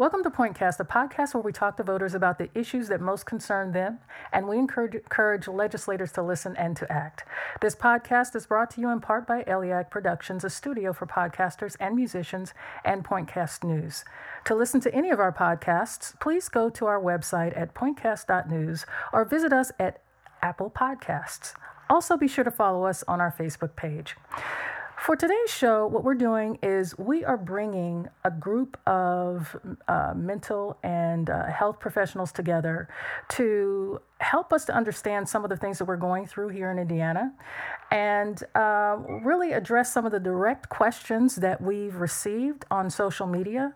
Welcome 0.00 0.22
to 0.22 0.30
Pointcast, 0.30 0.80
a 0.80 0.84
podcast 0.86 1.34
where 1.34 1.42
we 1.42 1.52
talk 1.52 1.76
to 1.76 1.82
voters 1.82 2.14
about 2.14 2.38
the 2.38 2.48
issues 2.54 2.88
that 2.88 3.02
most 3.02 3.26
concern 3.26 3.72
them, 3.72 3.98
and 4.32 4.48
we 4.48 4.56
encourage, 4.56 4.94
encourage 4.94 5.46
legislators 5.46 6.10
to 6.12 6.22
listen 6.22 6.56
and 6.56 6.74
to 6.78 6.90
act. 6.90 7.24
This 7.60 7.76
podcast 7.76 8.34
is 8.34 8.46
brought 8.46 8.70
to 8.70 8.80
you 8.80 8.88
in 8.88 9.02
part 9.02 9.26
by 9.26 9.42
Eliac 9.42 9.90
Productions, 9.90 10.42
a 10.42 10.48
studio 10.48 10.94
for 10.94 11.04
podcasters 11.04 11.76
and 11.78 11.94
musicians, 11.94 12.54
and 12.82 13.04
Pointcast 13.04 13.62
News. 13.62 14.06
To 14.46 14.54
listen 14.54 14.80
to 14.80 14.94
any 14.94 15.10
of 15.10 15.20
our 15.20 15.34
podcasts, 15.34 16.18
please 16.18 16.48
go 16.48 16.70
to 16.70 16.86
our 16.86 16.98
website 16.98 17.54
at 17.54 17.74
pointcast.news 17.74 18.86
or 19.12 19.26
visit 19.26 19.52
us 19.52 19.70
at 19.78 20.00
Apple 20.40 20.70
Podcasts. 20.70 21.52
Also, 21.90 22.16
be 22.16 22.26
sure 22.26 22.44
to 22.44 22.50
follow 22.50 22.86
us 22.86 23.04
on 23.06 23.20
our 23.20 23.34
Facebook 23.38 23.76
page. 23.76 24.16
For 25.00 25.16
today's 25.16 25.50
show, 25.50 25.86
what 25.86 26.04
we're 26.04 26.14
doing 26.14 26.58
is 26.62 26.96
we 26.98 27.24
are 27.24 27.38
bringing 27.38 28.06
a 28.22 28.30
group 28.30 28.76
of 28.86 29.56
uh, 29.88 30.12
mental 30.14 30.76
and 30.82 31.30
uh, 31.30 31.46
health 31.46 31.80
professionals 31.80 32.32
together 32.32 32.86
to 33.30 34.02
help 34.18 34.52
us 34.52 34.66
to 34.66 34.74
understand 34.74 35.26
some 35.26 35.42
of 35.42 35.48
the 35.48 35.56
things 35.56 35.78
that 35.78 35.86
we're 35.86 35.96
going 35.96 36.26
through 36.26 36.50
here 36.50 36.70
in 36.70 36.78
Indiana 36.78 37.32
and 37.90 38.44
uh, 38.54 38.98
really 39.24 39.52
address 39.52 39.90
some 39.90 40.04
of 40.04 40.12
the 40.12 40.20
direct 40.20 40.68
questions 40.68 41.36
that 41.36 41.62
we've 41.62 41.94
received 41.94 42.66
on 42.70 42.90
social 42.90 43.26
media 43.26 43.72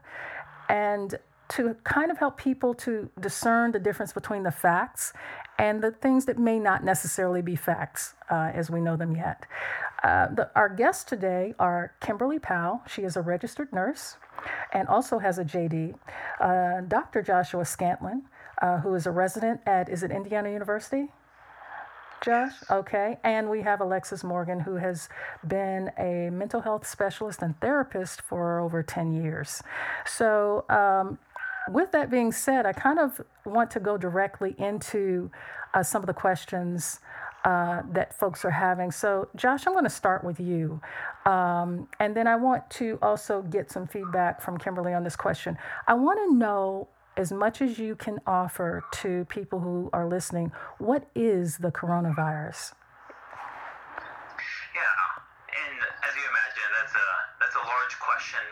and 0.68 1.18
to 1.48 1.74
kind 1.84 2.10
of 2.10 2.18
help 2.18 2.36
people 2.36 2.74
to 2.74 3.08
discern 3.18 3.72
the 3.72 3.78
difference 3.78 4.12
between 4.12 4.42
the 4.42 4.50
facts 4.50 5.14
and 5.58 5.82
the 5.82 5.90
things 5.90 6.24
that 6.24 6.38
may 6.38 6.58
not 6.58 6.84
necessarily 6.84 7.42
be 7.42 7.56
facts 7.56 8.14
uh, 8.30 8.50
as 8.52 8.70
we 8.70 8.80
know 8.80 8.96
them 8.96 9.14
yet. 9.14 9.46
Uh, 10.04 10.26
the, 10.34 10.50
our 10.54 10.68
guests 10.68 11.02
today 11.02 11.54
are 11.58 11.94
Kimberly 12.00 12.38
Powell. 12.38 12.82
She 12.86 13.02
is 13.02 13.16
a 13.16 13.22
registered 13.22 13.72
nurse 13.72 14.18
and 14.74 14.86
also 14.86 15.18
has 15.18 15.38
a 15.38 15.44
JD. 15.44 15.94
Uh, 16.38 16.82
Dr. 16.82 17.22
Joshua 17.22 17.62
Scantlin, 17.62 18.20
uh, 18.60 18.80
who 18.80 18.94
is 18.94 19.06
a 19.06 19.10
resident 19.10 19.62
at, 19.64 19.88
is 19.88 20.02
it 20.02 20.10
Indiana 20.10 20.50
University? 20.50 21.08
Josh? 22.22 22.52
Okay. 22.70 23.18
And 23.24 23.48
we 23.48 23.62
have 23.62 23.80
Alexis 23.80 24.22
Morgan, 24.22 24.60
who 24.60 24.76
has 24.76 25.08
been 25.48 25.90
a 25.98 26.28
mental 26.30 26.60
health 26.60 26.86
specialist 26.86 27.40
and 27.40 27.58
therapist 27.60 28.20
for 28.20 28.60
over 28.60 28.82
10 28.82 29.12
years. 29.12 29.62
So, 30.04 30.66
um, 30.68 31.18
with 31.70 31.92
that 31.92 32.10
being 32.10 32.30
said, 32.30 32.66
I 32.66 32.74
kind 32.74 32.98
of 32.98 33.22
want 33.46 33.70
to 33.70 33.80
go 33.80 33.96
directly 33.96 34.54
into 34.58 35.30
uh, 35.72 35.82
some 35.82 36.02
of 36.02 36.06
the 36.06 36.14
questions 36.14 37.00
uh, 37.44 37.82
that 37.92 38.18
folks 38.18 38.44
are 38.44 38.50
having. 38.50 38.90
So, 38.90 39.28
Josh, 39.36 39.66
I'm 39.66 39.74
going 39.74 39.84
to 39.84 39.90
start 39.90 40.24
with 40.24 40.40
you. 40.40 40.80
Um, 41.26 41.88
and 42.00 42.16
then 42.16 42.26
I 42.26 42.36
want 42.36 42.68
to 42.70 42.98
also 43.02 43.42
get 43.42 43.70
some 43.70 43.86
feedback 43.86 44.40
from 44.40 44.56
Kimberly 44.58 44.94
on 44.94 45.04
this 45.04 45.16
question. 45.16 45.58
I 45.86 45.94
want 45.94 46.18
to 46.20 46.34
know 46.34 46.88
as 47.16 47.30
much 47.30 47.62
as 47.62 47.78
you 47.78 47.94
can 47.94 48.20
offer 48.26 48.82
to 48.92 49.24
people 49.26 49.60
who 49.60 49.88
are 49.92 50.06
listening 50.06 50.50
what 50.78 51.08
is 51.14 51.58
the 51.58 51.70
coronavirus? 51.70 52.72
Yeah, 54.74 54.82
and 55.54 55.78
as 56.02 56.12
you 56.16 56.24
imagine, 56.26 56.68
that's 56.80 56.94
a 56.94 57.08
that's 57.38 57.54
a 57.54 57.64
large 57.64 57.94
question 58.00 58.42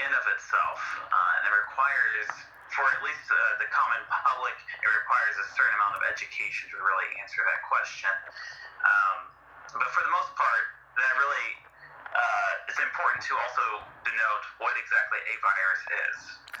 in 0.00 0.10
of 0.10 0.24
itself, 0.32 0.80
uh, 1.12 1.36
and 1.36 1.42
it 1.44 1.52
requires 1.52 2.28
for 2.76 2.84
at 2.92 3.00
least 3.00 3.26
uh, 3.32 3.36
the 3.58 3.68
common 3.72 4.04
public, 4.12 4.52
it 4.52 4.90
requires 4.92 5.34
a 5.40 5.46
certain 5.56 5.72
amount 5.80 5.96
of 5.96 6.04
education 6.04 6.68
to 6.68 6.76
really 6.76 7.08
answer 7.24 7.40
that 7.48 7.64
question. 7.64 8.12
Um, 8.84 9.18
but 9.80 9.88
for 9.96 10.04
the 10.04 10.12
most 10.12 10.30
part, 10.36 10.64
that 11.00 11.12
really 11.16 11.48
uh, 12.12 12.68
it's 12.68 12.80
important 12.80 13.24
to 13.24 13.32
also 13.36 13.64
denote 14.04 14.44
what 14.60 14.76
exactly 14.76 15.20
a 15.24 15.34
virus 15.40 15.82
is. 15.88 16.16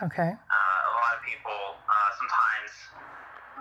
Okay. 0.08 0.32
Uh, 0.32 0.90
a 0.90 0.92
lot 0.96 1.12
of 1.16 1.22
people 1.24 1.60
uh, 1.84 2.10
sometimes 2.16 2.72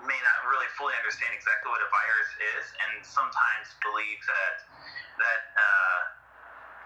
may 0.04 0.20
not 0.20 0.38
really 0.48 0.68
fully 0.76 0.96
understand 1.00 1.32
exactly 1.36 1.72
what 1.72 1.84
a 1.84 1.92
virus 1.92 2.32
is, 2.56 2.66
and 2.88 2.94
sometimes 3.04 3.68
believe 3.84 4.20
that 4.28 4.56
that 5.20 5.42
uh, 5.56 6.00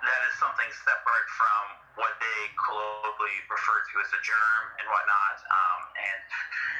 that 0.04 0.22
is 0.32 0.34
something 0.40 0.70
separate 0.72 1.30
from 1.36 1.64
what 2.00 2.16
they 2.24 2.40
colloquially 2.56 3.38
refer 3.52 3.80
to 3.84 3.94
as 4.00 4.10
a 4.16 4.22
germ 4.24 4.64
and 4.80 4.86
whatnot. 4.88 5.38
Um, 5.44 5.82
and 6.00 6.20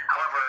however, 0.08 0.44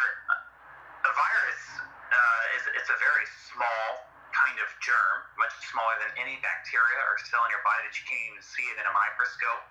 a 1.03 1.12
virus 1.12 1.62
uh, 2.10 2.56
is 2.58 2.62
it's 2.78 2.91
a 2.91 2.98
very 3.03 3.26
small 3.50 3.86
kind 4.31 4.58
of 4.62 4.70
germ, 4.78 5.19
much 5.42 5.50
smaller 5.75 5.97
than 6.06 6.14
any 6.22 6.38
bacteria 6.38 7.00
or 7.10 7.19
cell 7.26 7.42
in 7.47 7.50
your 7.50 7.64
body 7.66 7.82
that 7.82 7.94
you 7.98 8.06
can't 8.06 8.25
even 8.31 8.42
see 8.42 8.66
it 8.70 8.78
in 8.78 8.87
a 8.87 8.94
microscope. 8.94 9.64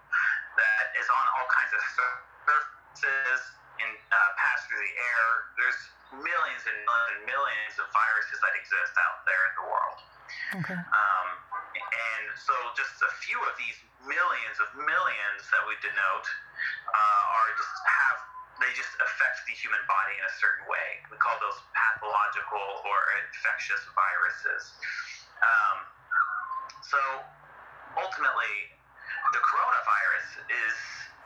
That 0.60 0.92
is 1.00 1.08
on 1.08 1.26
all 1.40 1.48
kinds 1.48 1.72
of 1.72 1.82
surfaces 1.96 3.40
and 3.80 3.92
uh, 4.12 4.30
pass 4.36 4.68
through 4.68 4.84
the 4.84 4.96
air. 5.00 5.28
There's 5.56 5.80
millions 6.12 6.64
and 6.68 6.78
millions 6.84 7.12
and 7.16 7.22
millions 7.24 7.76
of 7.80 7.88
viruses 7.96 8.38
that 8.44 8.54
exist 8.60 8.94
out 9.00 9.24
there 9.24 9.44
in 9.48 9.54
the 9.56 9.66
world. 9.72 10.00
Okay. 10.60 10.76
Um, 10.76 11.28
and 11.76 12.24
so 12.38 12.54
just 12.74 12.98
a 13.02 13.12
few 13.22 13.38
of 13.46 13.54
these 13.60 13.78
millions 14.06 14.58
of 14.64 14.70
millions 14.78 15.42
that 15.54 15.64
we 15.68 15.76
denote 15.84 16.28
uh, 16.90 17.36
are 17.36 17.52
just 17.58 17.76
have 17.86 18.18
they 18.60 18.72
just 18.76 18.92
affect 19.00 19.48
the 19.48 19.56
human 19.56 19.80
body 19.88 20.20
in 20.20 20.26
a 20.28 20.36
certain 20.36 20.68
way. 20.68 21.00
We 21.08 21.16
call 21.16 21.40
those 21.40 21.56
pathological 21.72 22.84
or 22.84 22.98
infectious 23.24 23.80
viruses. 23.96 24.76
Um, 25.40 25.78
so 26.84 27.00
ultimately, 27.96 28.56
the 29.32 29.40
coronavirus 29.40 30.44
is 30.52 30.76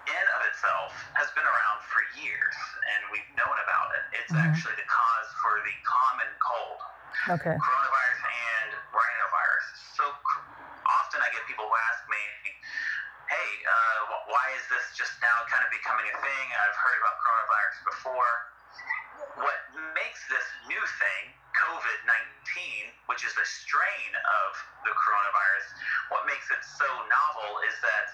in 0.05 0.25
of 0.37 0.41
itself 0.51 0.93
has 1.15 1.31
been 1.33 1.47
around 1.47 1.79
for 1.89 2.05
years, 2.19 2.57
and 2.93 3.01
we've 3.09 3.31
known 3.33 3.57
about 3.65 3.89
it. 3.97 4.03
It's 4.19 4.29
mm-hmm. 4.29 4.45
actually 4.45 4.77
the 4.77 4.85
cause 4.85 5.29
for 5.41 5.57
the 5.63 5.75
common 5.81 6.29
cold. 6.37 6.79
Okay. 7.39 7.55
Coronavirus 7.55 8.21
and 8.27 8.69
rhinovirus. 8.69 8.72
So 8.72 8.72
often 8.72 8.72
I 11.23 11.31
get 11.31 11.47
people 11.47 11.63
who 11.63 11.77
ask 11.87 12.03
me, 12.11 12.23
hey, 13.31 13.49
uh, 13.63 14.27
why 14.27 14.45
is 14.59 14.65
this 14.67 14.91
just 14.91 15.15
now 15.23 15.47
kind 15.47 15.63
of 15.63 15.71
becoming 15.71 16.03
a 16.03 16.15
thing? 16.19 16.45
I've 16.51 16.75
heard 16.75 16.99
about 16.99 17.15
coronavirus 17.23 17.77
before. 17.87 18.33
What 19.39 19.59
makes 19.95 20.19
this 20.27 20.45
new 20.67 20.83
thing, 20.99 21.23
COVID 21.55 21.97
19, 22.05 23.07
which 23.07 23.23
is 23.23 23.31
the 23.39 23.47
strain 23.47 24.11
of 24.19 24.49
the 24.83 24.91
coronavirus, 24.91 25.65
what 26.11 26.27
makes 26.27 26.51
it 26.51 26.59
so 26.61 26.85
novel 27.07 27.63
is 27.65 27.75
that. 27.81 28.05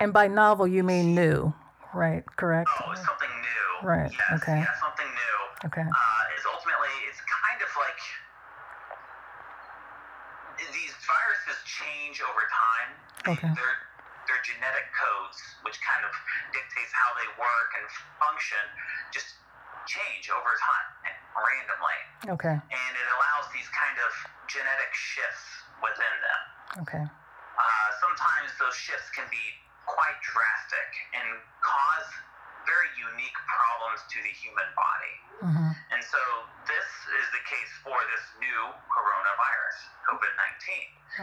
And 0.00 0.16
by 0.16 0.26
novel, 0.26 0.66
you 0.66 0.82
mean 0.82 1.14
new, 1.14 1.52
right? 1.92 2.24
Correct? 2.40 2.72
Oh, 2.80 2.96
it's 2.96 3.04
something 3.04 3.28
new. 3.28 3.60
Right. 3.84 4.08
Yes, 4.08 4.40
okay. 4.40 4.60
Yeah, 4.64 4.80
something 4.80 5.06
new. 5.06 5.68
Okay. 5.68 5.84
Uh, 5.84 6.36
is 6.36 6.44
ultimately, 6.48 6.96
it's 7.08 7.20
kind 7.28 7.60
of 7.60 7.70
like 7.76 8.00
these 10.72 10.89
viruses 11.10 11.58
change 11.66 12.22
over 12.22 12.44
time. 12.46 12.90
Okay. 13.34 13.52
Their 13.52 13.74
their 14.30 14.40
genetic 14.46 14.86
codes, 14.94 15.38
which 15.66 15.74
kind 15.82 16.06
of 16.06 16.12
dictates 16.54 16.92
how 16.94 17.10
they 17.18 17.26
work 17.34 17.70
and 17.74 17.86
function, 18.22 18.62
just 19.10 19.34
change 19.90 20.30
over 20.30 20.54
time 20.54 20.88
randomly. 21.34 21.98
Okay. 22.36 22.56
And 22.56 22.92
it 22.94 23.08
allows 23.10 23.50
these 23.50 23.66
kind 23.74 23.98
of 23.98 24.10
genetic 24.46 24.92
shifts 24.94 25.46
within 25.82 26.14
them. 26.22 26.42
Okay. 26.86 27.04
Uh, 27.04 27.88
sometimes 27.98 28.54
those 28.62 28.76
shifts 28.76 29.10
can 29.10 29.26
be 29.32 29.42
quite 29.90 30.16
drastic 30.22 30.88
and 31.18 31.26
cause 31.58 32.08
very 32.68 32.90
unique 32.96 33.38
problems 33.48 34.00
to 34.10 34.18
the 34.22 34.32
human 34.34 34.68
body. 34.76 35.14
Mm-hmm. 35.40 35.72
And 35.96 36.02
so 36.04 36.20
this 36.68 36.88
is 37.16 37.26
the 37.32 37.42
case 37.48 37.72
for 37.80 37.96
this 38.12 38.24
new 38.40 38.62
coronavirus, 38.92 39.76
COVID 40.08 40.32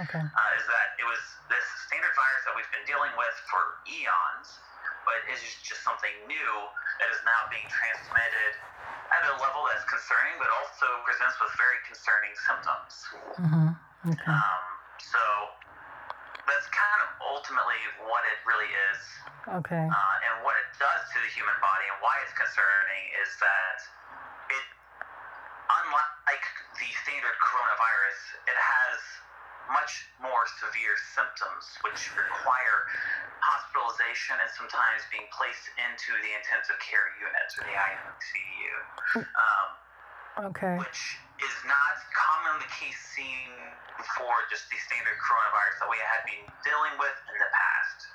19. 0.01 0.07
Okay. 0.09 0.23
Uh, 0.25 0.57
is 0.57 0.65
that 0.65 0.97
it 0.97 1.05
was 1.05 1.21
this 1.49 1.65
standard 1.85 2.13
virus 2.17 2.41
that 2.49 2.53
we've 2.57 2.71
been 2.73 2.85
dealing 2.89 3.13
with 3.13 3.35
for 3.47 3.61
eons, 3.85 4.49
but 5.05 5.17
is 5.29 5.39
just 5.61 5.85
something 5.85 6.13
new 6.25 6.53
that 6.99 7.09
is 7.13 7.21
now 7.23 7.45
being 7.53 7.65
transmitted 7.69 8.53
at 9.13 9.23
a 9.31 9.33
level 9.39 9.63
that's 9.71 9.85
concerning, 9.87 10.35
but 10.41 10.49
also 10.51 10.87
presents 11.07 11.37
with 11.39 11.53
very 11.55 11.79
concerning 11.87 12.33
symptoms. 12.43 12.93
Mm-hmm. 13.39 13.69
Okay. 14.11 14.33
Um, 14.33 14.61
so 14.99 15.21
that's 16.47 16.67
kind 16.71 16.99
of 17.03 17.09
ultimately 17.21 17.79
what 18.07 18.23
it 18.31 18.39
really 18.47 18.71
is. 18.91 19.01
Okay. 19.63 19.85
Uh, 19.87 20.25
and 20.31 20.35
what 20.43 20.55
it 20.59 20.69
does 20.79 21.01
to 21.11 21.17
the 21.19 21.31
human 21.31 21.55
body 21.59 21.85
and 21.91 21.99
why 22.03 22.15
it's 22.23 22.35
concerning 22.35 23.03
is 23.23 23.31
that 23.39 23.77
it, 24.51 24.65
unlike 25.71 26.45
the 26.79 26.89
standard 27.03 27.37
coronavirus, 27.43 28.19
it 28.47 28.57
has 28.57 28.99
much 29.71 30.07
more 30.23 30.47
severe 30.63 30.95
symptoms, 31.11 31.63
which 31.83 32.11
require 32.15 32.87
hospitalization 33.43 34.39
and 34.39 34.49
sometimes 34.55 35.03
being 35.11 35.27
placed 35.35 35.67
into 35.75 36.15
the 36.23 36.31
intensive 36.39 36.79
care 36.79 37.11
unit 37.19 37.47
or 37.59 37.67
the 37.67 37.75
ICU. 37.75 38.73
Um, 39.27 39.66
okay. 40.45 40.77
Which 40.77 41.17
is 41.39 41.55
not 41.65 41.93
commonly 42.13 42.65
case 42.79 42.97
seen 43.15 43.49
for 44.17 44.33
just 44.49 44.69
the 44.69 44.77
standard 44.85 45.17
coronavirus 45.21 45.79
that 45.81 45.89
we 45.89 45.97
had 45.97 46.23
been 46.25 46.45
dealing 46.63 46.97
with 46.99 47.17
in 47.33 47.37
the 47.39 47.49
past. 47.53 48.07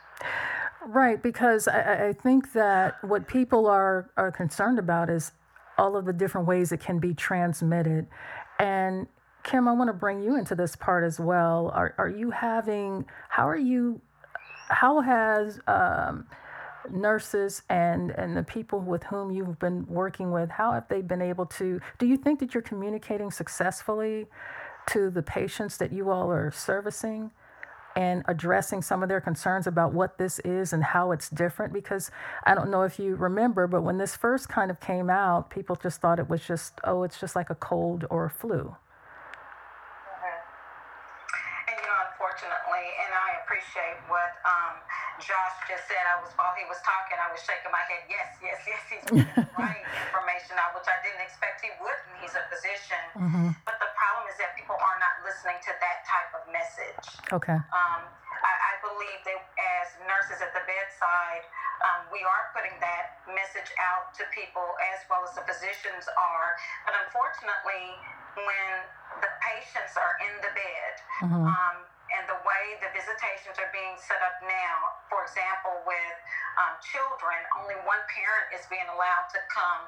Right, 0.86 1.22
because 1.22 1.68
I, 1.68 2.08
I 2.08 2.12
think 2.12 2.52
that 2.52 3.02
what 3.04 3.28
people 3.28 3.66
are, 3.66 4.10
are 4.16 4.32
concerned 4.32 4.78
about 4.78 5.10
is 5.10 5.32
all 5.78 5.96
of 5.96 6.04
the 6.04 6.12
different 6.12 6.46
ways 6.46 6.72
it 6.72 6.80
can 6.80 6.98
be 6.98 7.14
transmitted. 7.14 8.06
And 8.58 9.06
Kim, 9.42 9.66
I 9.66 9.72
want 9.72 9.88
to 9.88 9.94
bring 9.94 10.22
you 10.22 10.36
into 10.36 10.54
this 10.54 10.76
part 10.76 11.04
as 11.04 11.18
well. 11.18 11.70
Are, 11.74 11.94
are 11.98 12.08
you 12.08 12.30
having, 12.30 13.04
how 13.28 13.48
are 13.48 13.56
you, 13.56 14.00
how 14.68 15.00
has 15.00 15.60
um, 15.66 16.26
nurses 16.90 17.62
and, 17.68 18.10
and 18.10 18.36
the 18.36 18.42
people 18.42 18.80
with 18.80 19.04
whom 19.04 19.30
you've 19.30 19.58
been 19.58 19.86
working 19.86 20.30
with, 20.30 20.50
how 20.50 20.72
have 20.72 20.88
they 20.88 21.02
been 21.02 21.22
able 21.22 21.46
to, 21.46 21.80
do 21.98 22.06
you 22.06 22.16
think 22.16 22.40
that 22.40 22.54
you're 22.54 22.62
communicating 22.62 23.30
successfully 23.30 24.26
to 24.88 25.10
the 25.10 25.22
patients 25.22 25.76
that 25.76 25.92
you 25.92 26.10
all 26.10 26.30
are 26.30 26.50
servicing? 26.50 27.30
and 27.96 28.22
addressing 28.26 28.82
some 28.82 29.02
of 29.02 29.08
their 29.08 29.20
concerns 29.20 29.66
about 29.66 29.92
what 29.92 30.18
this 30.18 30.38
is 30.40 30.72
and 30.72 30.82
how 30.82 31.12
it's 31.12 31.28
different. 31.28 31.72
Because 31.72 32.10
I 32.44 32.54
don't 32.54 32.70
know 32.70 32.82
if 32.82 32.98
you 32.98 33.14
remember, 33.16 33.66
but 33.66 33.82
when 33.82 33.98
this 33.98 34.16
first 34.16 34.48
kind 34.48 34.70
of 34.70 34.80
came 34.80 35.10
out, 35.10 35.50
people 35.50 35.76
just 35.76 36.00
thought 36.00 36.18
it 36.18 36.28
was 36.28 36.42
just, 36.46 36.80
oh, 36.84 37.02
it's 37.02 37.20
just 37.20 37.36
like 37.36 37.50
a 37.50 37.54
cold 37.54 38.06
or 38.10 38.24
a 38.26 38.30
flu. 38.30 38.54
Mm-hmm. 38.56 38.78
And, 41.68 41.76
you 41.76 41.86
know, 41.86 41.98
unfortunately, 42.10 42.86
and 43.04 43.12
I 43.12 43.44
appreciate 43.44 44.00
what 44.08 44.32
um, 44.44 44.80
Josh 45.22 45.56
just 45.70 45.86
said. 45.86 46.02
I 46.10 46.18
was 46.18 46.34
while 46.34 46.54
he 46.58 46.66
was 46.66 46.78
talking, 46.82 47.16
I 47.18 47.30
was 47.30 47.42
shaking 47.46 47.70
my 47.70 47.82
head. 47.86 48.02
Yes, 48.10 48.30
yes, 48.42 48.58
yes. 48.70 48.82
He's 48.90 49.06
right 49.58 49.84
information 50.06 50.58
out, 50.58 50.74
which 50.74 50.88
I 50.90 50.98
didn't 51.06 51.22
expect 51.22 51.62
he 51.62 51.70
wouldn't. 51.78 52.18
He's 52.18 52.34
a 52.34 52.44
physician, 52.50 53.04
mm-hmm. 53.14 53.48
but 53.62 53.78
the 53.78 53.90
problem 53.94 54.26
is 54.30 54.36
that 54.42 54.58
people 54.58 54.74
are 54.74 54.98
not 54.98 55.22
listening 55.22 55.58
to 55.62 55.72
that 55.78 55.98
type 56.06 56.30
of 56.34 56.42
message. 56.50 57.06
Okay. 57.30 57.58
Um, 57.58 58.02
I, 58.42 58.52
I 58.52 58.74
believe 58.82 59.20
that 59.26 59.40
as 59.78 59.86
nurses 60.06 60.42
at 60.42 60.50
the 60.50 60.64
bedside, 60.66 61.46
um, 61.86 62.10
we 62.10 62.22
are 62.26 62.50
putting 62.54 62.74
that 62.82 63.22
message 63.30 63.70
out 63.78 64.10
to 64.18 64.26
people 64.34 64.66
as 64.94 65.02
well 65.06 65.22
as 65.22 65.34
the 65.38 65.44
physicians 65.46 66.06
are. 66.18 66.58
But 66.86 66.98
unfortunately, 67.06 67.98
when 68.38 68.74
the 69.22 69.30
patients 69.42 69.94
are 69.94 70.14
in 70.22 70.34
the 70.42 70.52
bed, 70.54 70.92
mm-hmm. 71.22 71.46
um, 71.46 71.76
and 72.18 72.28
the 72.28 72.40
way 72.44 72.64
the 72.84 72.90
visitations 72.92 73.56
are 73.56 73.72
being 73.72 73.96
set 73.96 74.20
up 74.20 74.36
now, 74.44 74.76
for 75.08 75.24
example, 75.24 75.80
with 75.88 76.16
um, 76.60 76.76
children, 76.84 77.38
only 77.56 77.76
one 77.88 78.00
parent 78.12 78.52
is 78.52 78.68
being 78.68 78.84
allowed 78.92 79.26
to 79.32 79.40
come, 79.48 79.82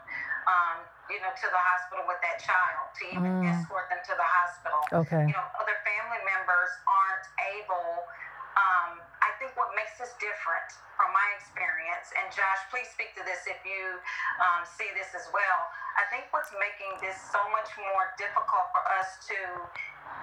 um, 0.49 0.77
you 1.13 1.21
know, 1.21 1.33
to 1.37 1.47
the 1.49 1.63
hospital 1.75 2.09
with 2.09 2.21
that 2.25 2.41
child 2.41 2.89
to 2.97 3.03
even 3.13 3.45
mm. 3.45 3.53
escort 3.53 3.93
them 3.93 4.01
to 4.09 4.15
the 4.17 4.25
hospital. 4.25 4.81
Okay. 5.05 5.29
You 5.29 5.37
know, 5.37 5.47
other 5.61 5.77
family 5.85 6.21
members 6.25 6.73
aren't 6.89 7.27
able. 7.61 8.09
Um, 8.57 9.03
I 9.21 9.35
think 9.37 9.53
what 9.59 9.75
makes 9.77 10.01
this 10.01 10.15
different 10.17 10.69
from 10.95 11.11
my 11.11 11.29
experience, 11.37 12.15
and 12.15 12.31
Josh, 12.31 12.63
please 12.71 12.87
speak 12.95 13.13
to 13.19 13.23
this 13.27 13.45
if 13.51 13.59
you 13.67 13.99
um, 14.39 14.63
see 14.65 14.89
this 14.95 15.11
as 15.13 15.27
well. 15.35 15.61
I 15.95 16.05
think 16.11 16.27
what's 16.35 16.51
making 16.59 16.99
this 16.99 17.15
so 17.31 17.39
much 17.55 17.71
more 17.79 18.11
difficult 18.19 18.67
for 18.75 18.83
us 18.99 19.23
to 19.31 19.39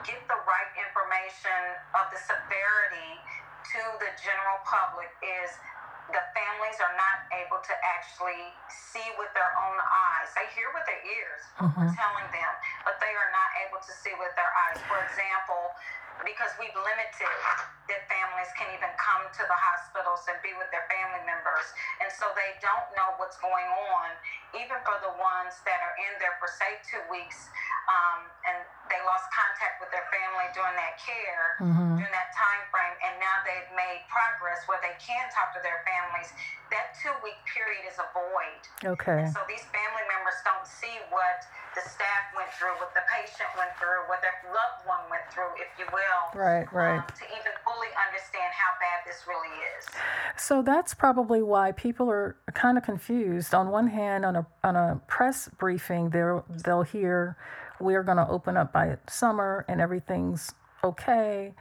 get 0.04 0.20
the 0.28 0.40
right 0.44 0.72
information 0.76 1.62
of 1.96 2.12
the 2.12 2.20
severity 2.20 3.12
to 3.72 3.82
the 4.04 4.12
general 4.20 4.60
public 4.68 5.08
is 5.24 5.50
the 6.12 6.24
families 6.36 6.76
are 6.84 6.96
not 7.00 7.24
able 7.32 7.64
to 7.64 7.74
actually 7.88 8.52
see 8.68 9.06
with 9.16 9.32
their 9.32 9.48
own 9.56 9.78
eyes. 9.80 10.28
They 10.36 10.48
hear 10.52 10.68
with 10.76 10.84
their 10.84 11.00
ears, 11.08 11.44
mm-hmm. 11.56 11.88
telling 11.96 12.28
them, 12.36 12.54
but 12.84 13.00
they 13.00 13.14
are 13.16 13.32
not 13.32 13.50
able 13.64 13.80
to 13.80 13.94
see 13.96 14.12
with 14.20 14.36
their 14.36 14.52
eyes. 14.68 14.80
For 14.92 15.00
example, 15.08 15.72
because 16.24 16.54
we've 16.62 16.76
limited 16.76 17.36
that 17.90 18.02
families 18.08 18.52
can 18.56 18.70
even 18.72 18.90
come 18.96 19.28
to 19.34 19.44
the 19.44 19.58
hospitals 19.58 20.24
and 20.30 20.38
be 20.46 20.54
with 20.56 20.70
their 20.72 20.86
family 20.88 21.22
members. 21.28 21.68
And 22.00 22.10
so 22.14 22.30
they 22.38 22.56
don't 22.64 22.88
know 22.96 23.18
what's 23.20 23.38
going 23.42 23.68
on, 23.68 24.08
even 24.56 24.80
for 24.86 24.96
the 25.04 25.14
ones 25.18 25.54
that 25.68 25.80
are 25.82 25.96
in 25.98 26.14
there 26.22 26.38
for, 26.40 26.48
say, 26.48 26.80
two 26.88 27.04
weeks. 27.12 27.50
Um, 27.90 28.20
and 28.48 28.58
they 28.92 29.02
lost 29.08 29.32
contact 29.32 29.80
with 29.80 29.90
their 29.96 30.04
family 30.12 30.52
during 30.52 30.76
that 30.76 31.00
care, 31.00 31.56
mm-hmm. 31.64 31.96
during 31.96 32.14
that 32.14 32.30
time 32.36 32.64
frame, 32.68 32.96
and 33.08 33.16
now 33.24 33.40
they've 33.48 33.72
made 33.72 34.04
progress 34.12 34.68
where 34.68 34.84
they 34.84 34.94
can 35.00 35.24
talk 35.32 35.56
to 35.56 35.62
their 35.64 35.80
families. 35.88 36.28
That 36.70 36.92
two 37.00 37.12
week 37.24 37.40
period 37.48 37.88
is 37.88 37.96
a 38.00 38.08
void. 38.12 38.64
Okay. 38.84 39.28
And 39.28 39.32
so 39.32 39.44
these 39.48 39.64
family 39.72 40.06
members 40.12 40.40
don't 40.44 40.68
see 40.68 41.00
what 41.12 41.48
the 41.76 41.84
staff 41.88 42.32
went 42.36 42.52
through, 42.60 42.76
what 42.84 42.92
the 42.92 43.04
patient 43.08 43.48
went 43.56 43.72
through, 43.80 44.04
what 44.12 44.20
their 44.20 44.36
loved 44.52 44.84
one 44.84 45.04
went 45.08 45.24
through, 45.32 45.56
if 45.56 45.72
you 45.80 45.88
will. 45.92 46.24
Right, 46.36 46.68
right. 46.72 47.00
Um, 47.00 47.08
to 47.08 47.26
even 47.32 47.56
fully 47.64 47.92
understand 47.96 48.52
how 48.52 48.76
bad 48.80 49.08
this 49.08 49.24
really 49.28 49.52
is. 49.80 49.88
So 50.36 50.62
that's 50.62 50.94
probably 50.94 51.42
why 51.42 51.72
people 51.72 52.12
are 52.12 52.36
kind 52.54 52.78
of 52.78 52.84
confused. 52.84 53.54
On 53.56 53.70
one 53.70 53.88
hand, 53.88 54.26
on 54.26 54.36
a 54.36 54.46
on 54.64 54.76
a 54.76 55.00
press 55.08 55.50
briefing, 55.60 56.10
they'll 56.10 56.46
they'll 56.64 56.84
hear 56.84 57.38
we're 57.82 58.04
going 58.04 58.18
to 58.18 58.28
open 58.28 58.58
up 58.58 58.72
by 58.72 58.98
summer 59.08 59.66
and 59.68 59.82
everything's 59.82 60.54
okay. 60.84 61.54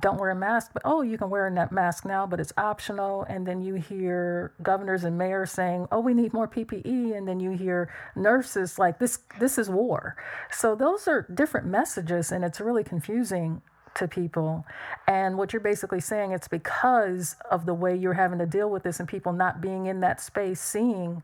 Don't 0.00 0.18
wear 0.18 0.30
a 0.30 0.34
mask, 0.34 0.72
but 0.74 0.82
oh, 0.84 1.02
you 1.02 1.16
can 1.16 1.30
wear 1.30 1.46
a 1.46 1.72
mask 1.72 2.04
now, 2.04 2.26
but 2.26 2.40
it's 2.40 2.52
optional. 2.56 3.22
And 3.28 3.46
then 3.46 3.62
you 3.62 3.74
hear 3.74 4.52
governors 4.60 5.04
and 5.04 5.16
mayors 5.16 5.52
saying, 5.52 5.86
"Oh, 5.92 6.00
we 6.00 6.14
need 6.14 6.32
more 6.32 6.48
PPE," 6.48 7.16
and 7.16 7.28
then 7.28 7.38
you 7.38 7.52
hear 7.52 7.92
nurses 8.16 8.76
like, 8.76 8.98
"This, 8.98 9.20
this 9.38 9.56
is 9.56 9.70
war." 9.70 10.16
So 10.50 10.74
those 10.74 11.06
are 11.06 11.28
different 11.32 11.68
messages, 11.68 12.32
and 12.32 12.44
it's 12.44 12.60
really 12.60 12.82
confusing 12.82 13.62
to 13.94 14.08
people. 14.08 14.66
And 15.06 15.38
what 15.38 15.52
you're 15.52 15.60
basically 15.60 16.00
saying, 16.00 16.32
it's 16.32 16.48
because 16.48 17.36
of 17.48 17.64
the 17.64 17.74
way 17.74 17.94
you're 17.94 18.14
having 18.14 18.40
to 18.40 18.46
deal 18.46 18.68
with 18.68 18.82
this, 18.82 18.98
and 18.98 19.08
people 19.08 19.32
not 19.32 19.60
being 19.60 19.86
in 19.86 20.00
that 20.00 20.20
space, 20.20 20.60
seeing 20.60 21.22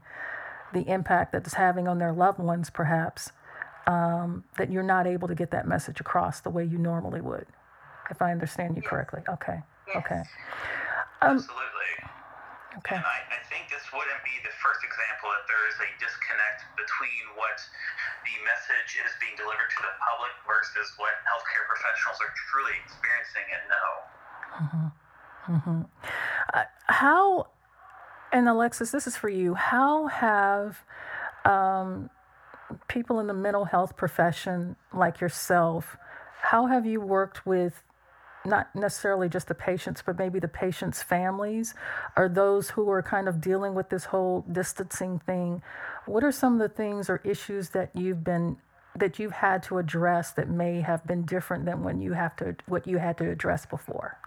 the 0.73 0.89
impact 0.89 1.33
that 1.33 1.45
it's 1.45 1.55
having 1.55 1.89
on 1.89 1.99
their 1.99 2.13
loved 2.13 2.39
ones, 2.39 2.71
perhaps 2.71 3.33
um, 3.87 4.45
that 4.59 4.71
you're 4.71 4.83
not 4.83 5.07
able 5.07 5.29
to 5.29 5.35
get 5.35 5.51
that 5.51 5.67
message 5.67 6.01
across 6.01 6.41
the 6.41 6.51
way 6.51 6.65
you 6.65 6.79
normally 6.79 7.21
would, 7.21 7.47
if 8.11 8.21
I 8.23 8.33
understand 8.33 8.77
you 8.77 8.83
yes. 8.83 8.91
correctly. 8.91 9.23
Okay. 9.29 9.61
Yes. 9.89 9.97
Okay. 10.05 10.23
Um, 11.23 11.37
Absolutely. 11.37 11.95
Okay. 12.79 12.97
And 12.97 13.05
I, 13.05 13.19
I, 13.35 13.41
think 13.51 13.67
this 13.67 13.83
wouldn't 13.91 14.23
be 14.23 14.37
the 14.47 14.55
first 14.63 14.79
example 14.87 15.27
that 15.35 15.43
there 15.51 15.65
is 15.67 15.77
a 15.83 15.91
disconnect 15.99 16.63
between 16.79 17.35
what 17.35 17.59
the 18.23 18.35
message 18.47 18.95
is 19.03 19.11
being 19.19 19.35
delivered 19.35 19.67
to 19.75 19.81
the 19.83 19.95
public 19.99 20.31
versus 20.47 20.87
what 20.97 21.11
healthcare 21.27 21.67
professionals 21.67 22.19
are 22.23 22.33
truly 22.49 22.77
experiencing 22.87 23.47
and 23.51 23.63
know. 23.67 23.91
Mm-hmm. 24.55 24.89
Mm-hmm. 25.51 25.81
Uh, 26.55 26.69
how, 26.87 27.51
and 28.31 28.47
Alexis, 28.47 28.95
this 28.95 29.11
is 29.11 29.19
for 29.19 29.29
you. 29.29 29.59
How 29.59 30.07
have 30.07 30.79
um, 31.45 32.09
people 32.89 33.21
in 33.21 33.27
the 33.27 33.35
mental 33.35 33.65
health 33.65 33.97
profession 33.97 34.77
like 34.93 35.21
yourself, 35.21 35.97
how 36.43 36.67
have 36.67 36.87
you 36.87 37.01
worked 37.01 37.47
with 37.47 37.83
not 38.45 38.75
necessarily 38.75 39.29
just 39.29 39.49
the 39.49 39.55
patients, 39.55 40.03
but 40.05 40.19
maybe 40.19 40.39
the 40.39 40.49
patients' 40.49 41.03
families 41.03 41.75
or 42.17 42.29
those 42.29 42.71
who 42.71 42.91
are 42.91 43.03
kind 43.03 43.29
of 43.29 43.41
dealing 43.41 43.75
with 43.75 43.91
this 43.91 44.07
whole 44.07 44.45
distancing 44.51 45.19
thing? 45.19 45.63
What 46.07 46.25
are 46.25 46.33
some 46.33 46.55
of 46.55 46.61
the 46.61 46.75
things 46.75 47.11
or 47.11 47.21
issues 47.25 47.71
that 47.71 47.95
you've 47.95 48.25
been 48.25 48.57
that 48.97 49.21
you've 49.21 49.33
had 49.33 49.63
to 49.63 49.79
address 49.79 50.33
that 50.33 50.49
may 50.49 50.81
have 50.81 51.07
been 51.07 51.23
different 51.25 51.65
than 51.65 51.85
when 51.85 52.01
you 52.01 52.13
have 52.13 52.35
to 52.37 52.57
what 52.67 52.87
you 52.87 52.99
had 52.99 53.17
to 53.19 53.31
address 53.31 53.67
before? 53.67 54.19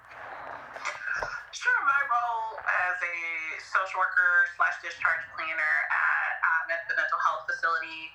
Sure, 1.51 1.79
my 1.83 2.01
role 2.07 2.57
as 2.63 2.97
a 3.01 3.17
social 3.59 3.99
worker 3.99 4.47
slash 4.55 4.73
discharge 4.81 5.25
planner 5.35 5.75
at, 5.91 6.33
um, 6.47 6.65
at 6.71 6.87
the 6.87 6.95
mental 6.95 7.19
health 7.25 7.43
facility 7.49 8.13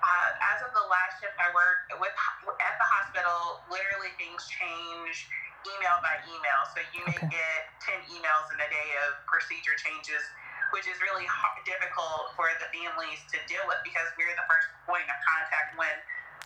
uh, 0.00 0.54
as 0.56 0.58
of 0.64 0.72
the 0.72 0.84
last 0.88 1.20
shift 1.20 1.36
I 1.36 1.52
worked 1.52 1.92
with 2.00 2.14
at 2.60 2.74
the 2.80 2.88
hospital, 2.88 3.64
literally 3.68 4.12
things 4.16 4.44
change 4.48 5.28
email 5.68 6.00
by 6.00 6.16
email. 6.24 6.60
So 6.72 6.80
you 6.96 7.04
may 7.04 7.20
get 7.28 7.60
10 7.84 8.08
emails 8.08 8.46
in 8.52 8.58
a 8.60 8.68
day 8.68 8.90
of 9.08 9.20
procedure 9.28 9.76
changes, 9.76 10.24
which 10.72 10.88
is 10.88 10.96
really 11.04 11.28
hard, 11.28 11.60
difficult 11.68 12.32
for 12.32 12.48
the 12.56 12.68
families 12.72 13.20
to 13.32 13.36
deal 13.44 13.64
with 13.68 13.80
because 13.84 14.08
we're 14.16 14.32
the 14.32 14.48
first 14.48 14.68
point 14.88 15.04
of 15.04 15.18
contact 15.20 15.76
when 15.76 15.92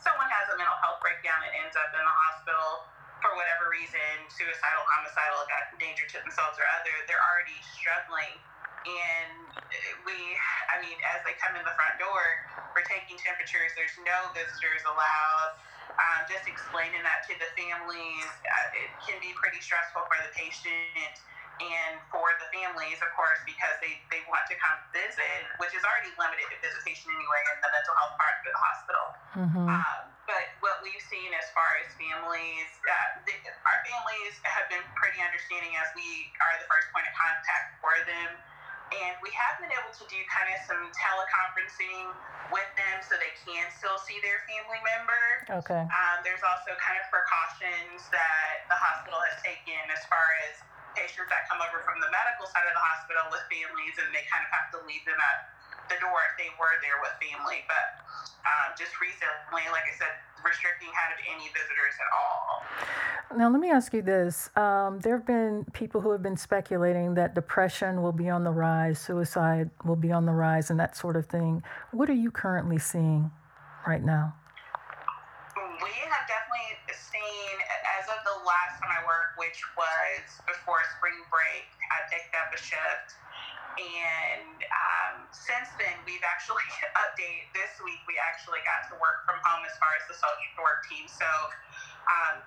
someone 0.02 0.26
has 0.28 0.50
a 0.50 0.56
mental 0.58 0.76
health 0.82 0.98
breakdown 0.98 1.38
and 1.46 1.52
ends 1.62 1.78
up 1.78 1.94
in 1.94 2.02
the 2.02 2.16
hospital 2.28 2.90
for 3.22 3.32
whatever 3.40 3.72
reason, 3.72 4.28
suicidal, 4.28 4.84
homicidal, 4.84 5.48
got 5.48 5.72
danger 5.80 6.04
to 6.04 6.20
themselves 6.20 6.60
or 6.60 6.66
other, 6.76 6.92
they're 7.08 7.24
already 7.32 7.56
struggling 7.72 8.36
and 8.84 9.32
we, 10.04 10.16
I 10.68 10.80
mean, 10.84 10.96
as 11.16 11.24
they 11.24 11.32
come 11.40 11.56
in 11.56 11.64
the 11.64 11.72
front 11.72 11.96
door, 11.96 12.24
we're 12.76 12.84
taking 12.84 13.16
temperatures. 13.16 13.72
There's 13.76 13.96
no 14.04 14.32
visitors 14.36 14.84
allowed. 14.84 15.56
Um, 15.94 16.26
just 16.26 16.48
explaining 16.50 17.00
that 17.06 17.22
to 17.30 17.38
the 17.38 17.46
families, 17.54 18.26
uh, 18.26 18.82
it 18.82 18.90
can 19.06 19.16
be 19.22 19.30
pretty 19.38 19.62
stressful 19.62 20.02
for 20.10 20.18
the 20.26 20.32
patient 20.34 21.14
and 21.62 22.02
for 22.10 22.34
the 22.42 22.48
families, 22.50 22.98
of 22.98 23.10
course, 23.14 23.38
because 23.46 23.78
they, 23.78 23.94
they 24.10 24.18
want 24.26 24.42
to 24.50 24.58
come 24.58 24.74
visit, 24.90 25.46
which 25.62 25.70
is 25.70 25.86
already 25.86 26.10
limited 26.18 26.50
to 26.50 26.58
visitation 26.58 27.14
anyway 27.14 27.42
in 27.54 27.56
the 27.62 27.70
mental 27.70 27.94
health 27.94 28.14
part 28.18 28.34
of 28.34 28.42
the 28.42 28.54
hospital. 28.58 29.06
Mm-hmm. 29.38 29.66
Um, 29.70 30.02
but 30.26 30.50
what 30.64 30.82
we've 30.82 31.04
seen 31.06 31.30
as 31.36 31.46
far 31.54 31.68
as 31.78 31.86
families, 31.94 32.70
uh, 32.90 33.22
the, 33.22 33.34
our 33.46 33.78
families 33.86 34.34
have 34.42 34.66
been 34.66 34.82
pretty 34.98 35.22
understanding 35.22 35.78
as 35.78 35.86
we 35.94 36.32
are 36.42 36.58
the 36.58 36.66
first 36.66 36.90
point 36.90 37.06
of 37.06 37.14
contact 37.14 37.78
for 37.78 37.94
them. 38.08 38.34
And 39.02 39.18
we 39.18 39.30
have 39.34 39.58
been 39.58 39.74
able 39.74 39.90
to 39.90 40.04
do 40.06 40.20
kind 40.30 40.48
of 40.54 40.58
some 40.70 40.82
teleconferencing 40.94 42.14
with 42.54 42.70
them 42.78 42.96
so 43.02 43.18
they 43.18 43.34
can 43.42 43.66
still 43.74 43.98
see 44.06 44.20
their 44.22 44.44
family 44.46 44.80
member. 44.84 45.24
Okay. 45.64 45.82
Um, 45.82 46.16
there's 46.22 46.44
also 46.44 46.76
kind 46.78 46.98
of 47.00 47.04
precautions 47.10 48.06
that 48.14 48.68
the 48.70 48.78
hospital 48.78 49.18
has 49.18 49.36
taken 49.42 49.80
as 49.90 50.02
far 50.06 50.24
as 50.46 50.62
patients 50.94 51.26
that 51.26 51.50
come 51.50 51.58
over 51.58 51.82
from 51.82 51.98
the 51.98 52.10
medical 52.14 52.46
side 52.54 52.66
of 52.70 52.74
the 52.74 52.84
hospital 52.94 53.26
with 53.34 53.42
families 53.50 53.98
and 53.98 54.14
they 54.14 54.22
kind 54.30 54.46
of 54.46 54.50
have 54.54 54.68
to 54.70 54.78
leave 54.86 55.02
them 55.02 55.18
at 55.18 55.38
the 55.94 56.02
door 56.02 56.18
if 56.26 56.34
they 56.34 56.50
were 56.58 56.74
there 56.82 56.98
with 56.98 57.14
family. 57.22 57.62
But 57.70 57.86
um, 58.42 58.74
just 58.74 58.98
recently, 58.98 59.62
like 59.70 59.86
I 59.86 59.94
said, 59.94 60.10
restricting 60.42 60.90
kind 60.90 61.14
of 61.14 61.18
any 61.30 61.46
visitors 61.54 61.94
at 61.94 62.10
all. 62.10 62.66
Now, 63.38 63.50
let 63.50 63.60
me 63.62 63.70
ask 63.70 63.94
you 63.94 64.02
this. 64.02 64.50
Um, 64.58 65.00
there 65.00 65.16
have 65.16 65.26
been 65.26 65.66
people 65.72 66.00
who 66.02 66.10
have 66.10 66.22
been 66.22 66.36
speculating 66.36 67.14
that 67.14 67.34
depression 67.34 68.02
will 68.02 68.14
be 68.14 68.28
on 68.28 68.44
the 68.44 68.52
rise, 68.52 68.98
suicide 68.98 69.70
will 69.84 69.98
be 69.98 70.12
on 70.12 70.26
the 70.26 70.34
rise, 70.34 70.70
and 70.70 70.78
that 70.78 70.96
sort 70.96 71.16
of 71.16 71.26
thing. 71.26 71.62
What 71.90 72.10
are 72.10 72.18
you 72.18 72.30
currently 72.30 72.78
seeing 72.78 73.30
right 73.86 74.02
now? 74.02 74.34
We 75.56 75.90
have 76.10 76.26
definitely 76.30 76.78
seen, 76.94 77.54
as 77.98 78.06
of 78.06 78.20
the 78.22 78.38
last 78.46 78.78
time 78.82 78.92
I 78.92 79.02
worked, 79.02 79.38
which 79.38 79.58
was 79.74 80.22
before 80.46 80.78
spring 80.98 81.18
break, 81.30 81.66
I 81.90 81.98
picked 82.10 82.34
up 82.34 82.54
a 82.54 82.60
shift 82.60 83.18
and 83.78 84.58
um, 84.62 85.26
since 85.34 85.68
then, 85.80 85.94
we've 86.06 86.22
actually 86.22 86.66
updated 87.04 87.50
this 87.54 87.74
week. 87.82 88.00
We 88.06 88.14
actually 88.22 88.62
got 88.62 88.86
to 88.90 88.94
work 89.02 89.26
from 89.26 89.42
home 89.42 89.62
as 89.66 89.74
far 89.82 89.90
as 89.98 90.04
the 90.06 90.16
social 90.16 90.62
work 90.62 90.86
team. 90.86 91.10
So 91.10 91.26
um, 92.06 92.44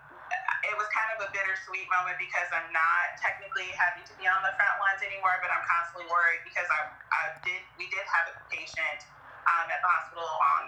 it 0.68 0.76
was 0.76 0.88
kind 0.92 1.10
of 1.18 1.28
a 1.28 1.30
bittersweet 1.32 1.88
moment 1.92 2.20
because 2.20 2.48
I'm 2.52 2.72
not 2.72 3.20
technically 3.20 3.68
having 3.76 4.04
to 4.08 4.14
be 4.16 4.26
on 4.28 4.40
the 4.44 4.54
front 4.56 4.78
lines 4.80 5.02
anymore, 5.04 5.36
but 5.44 5.52
I'm 5.52 5.64
constantly 5.64 6.08
worried 6.08 6.44
because 6.48 6.68
I, 6.68 6.80
I 6.92 7.22
did 7.44 7.62
we 7.76 7.88
did 7.92 8.04
have 8.08 8.32
a 8.32 8.36
patient 8.52 9.08
um, 9.48 9.68
at 9.72 9.80
the 9.84 9.90
hospital 9.90 10.28
on 10.28 10.64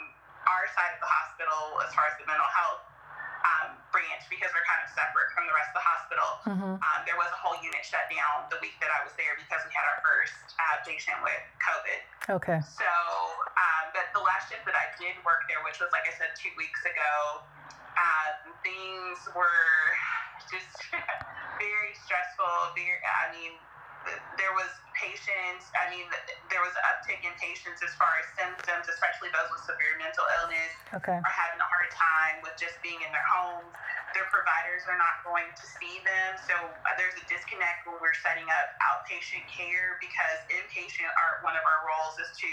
our 0.47 0.65
side 0.75 0.95
of 0.95 1.01
the 1.03 1.09
hospital 1.09 1.83
as 1.83 1.91
far 1.93 2.07
as 2.09 2.15
the 2.17 2.25
mental 2.25 2.47
health 2.47 2.88
um, 3.45 3.79
branch 3.93 4.27
because 4.27 4.51
we're 4.51 4.65
kind 4.67 4.81
of 4.83 4.89
separate 4.91 5.29
from 5.31 5.47
the 5.47 5.55
rest 5.55 5.71
of 5.71 5.77
the 5.79 5.85
hospital. 5.85 6.29
Mm-hmm. 6.45 6.73
Um, 6.79 6.99
there 7.07 7.17
was 7.17 7.29
a 7.31 7.39
whole 7.39 7.57
unit 7.59 7.81
shut 7.83 8.05
down 8.11 8.47
the 8.51 8.59
week 8.59 8.75
that 8.83 8.91
I 8.91 9.03
was 9.03 9.13
there 9.15 9.35
because 9.39 9.63
we 9.65 9.71
had 9.73 9.85
our 9.87 9.99
first 10.03 10.35
uh, 10.57 10.77
patient 10.83 11.19
with 11.23 11.43
COVID. 11.63 11.99
Okay. 12.41 12.59
So, 12.61 12.91
um, 13.57 13.83
but 13.95 14.11
the 14.13 14.21
last 14.21 14.51
shift 14.51 14.63
that 14.69 14.77
I 14.77 14.91
did 14.99 15.17
work 15.25 15.47
there, 15.49 15.63
which 15.65 15.81
was 15.81 15.89
like 15.95 16.05
I 16.05 16.13
said 16.13 16.35
two 16.37 16.51
weeks 16.59 16.83
ago, 16.85 17.43
uh, 17.97 18.29
things 18.61 19.17
were 19.33 19.71
just 20.53 20.77
very 21.63 21.93
stressful. 22.05 22.75
Very, 22.75 23.01
I 23.01 23.33
mean, 23.33 23.55
there 24.39 24.53
was 24.55 24.71
patients, 24.95 25.71
I 25.75 25.87
mean, 25.91 26.07
there 26.51 26.63
was 26.63 26.75
an 26.75 26.83
uptick 26.91 27.23
in 27.23 27.31
patients 27.39 27.79
as 27.83 27.91
far 27.95 28.11
as 28.19 28.27
symptoms, 28.35 28.87
especially 28.87 29.31
those 29.31 29.47
with 29.51 29.63
severe 29.63 29.95
mental 29.99 30.27
illness 30.43 30.71
okay. 30.91 31.19
are 31.19 31.35
having 31.35 31.59
a 31.59 31.69
hard 31.69 31.91
time 31.91 32.43
with 32.43 32.55
just 32.59 32.79
being 32.83 32.99
in 32.99 33.11
their 33.11 33.27
homes. 33.27 33.71
Their 34.11 34.27
providers 34.27 34.83
are 34.89 34.99
not 34.99 35.23
going 35.23 35.47
to 35.55 35.65
see 35.79 36.01
them. 36.03 36.35
So 36.43 36.55
uh, 36.55 36.95
there's 36.99 37.15
a 37.15 37.25
disconnect 37.31 37.87
when 37.87 37.99
we're 38.03 38.17
setting 38.19 38.47
up 38.47 38.67
outpatient 38.83 39.47
care 39.47 39.99
because 40.03 40.39
inpatient, 40.51 41.07
are, 41.07 41.43
one 41.45 41.55
of 41.55 41.63
our 41.63 41.79
roles 41.87 42.19
is 42.19 42.31
to 42.43 42.49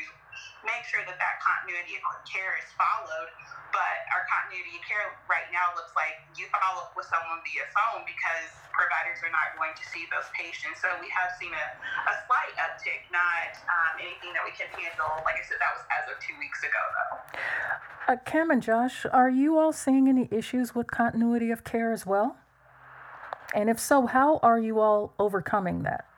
make 0.65 0.85
sure 0.89 1.03
that 1.05 1.19
that 1.19 1.37
continuity 1.43 1.99
of 2.01 2.17
care 2.27 2.57
is 2.59 2.69
followed 2.77 3.31
but 3.77 4.09
our 4.17 4.25
continuity 4.25 4.81
of 4.81 4.85
care 4.89 5.05
right 5.29 5.45
now 5.53 5.69
looks 5.77 5.93
like 5.93 6.17
you 6.33 6.49
follow 6.49 6.89
up 6.89 6.97
with 6.97 7.05
someone 7.13 7.45
via 7.45 7.69
phone 7.77 8.09
because 8.09 8.49
providers 8.73 9.21
are 9.21 9.29
not 9.29 9.53
going 9.61 9.77
to 9.77 9.85
see 9.93 10.09
those 10.09 10.25
patients. 10.33 10.81
So 10.81 10.89
we 10.97 11.13
have 11.13 11.37
seen 11.37 11.53
a, 11.53 11.67
a 12.09 12.15
slight 12.25 12.57
uptick, 12.57 13.05
not 13.13 13.53
um, 13.69 14.01
anything 14.01 14.33
that 14.33 14.41
we 14.49 14.57
can 14.57 14.73
handle. 14.73 15.21
Like 15.29 15.37
I 15.37 15.45
said, 15.45 15.61
that 15.61 15.73
was 15.77 15.85
as 15.93 16.09
of 16.09 16.17
two 16.25 16.37
weeks 16.41 16.65
ago, 16.65 16.83
though. 16.97 17.15
Uh, 18.09 18.17
Kim 18.25 18.49
and 18.49 18.65
Josh, 18.65 19.05
are 19.13 19.29
you 19.29 19.61
all 19.61 19.77
seeing 19.77 20.09
any 20.09 20.25
issues 20.33 20.75
with 20.75 20.89
continuity 20.89 21.53
of 21.53 21.65
care 21.65 21.93
as 21.93 22.09
well? 22.09 22.41
And 23.53 23.69
if 23.69 23.77
so, 23.81 24.07
how 24.09 24.41
are 24.43 24.59
you 24.59 24.81
all 24.81 25.13
overcoming 25.21 25.85
that? 25.85 26.09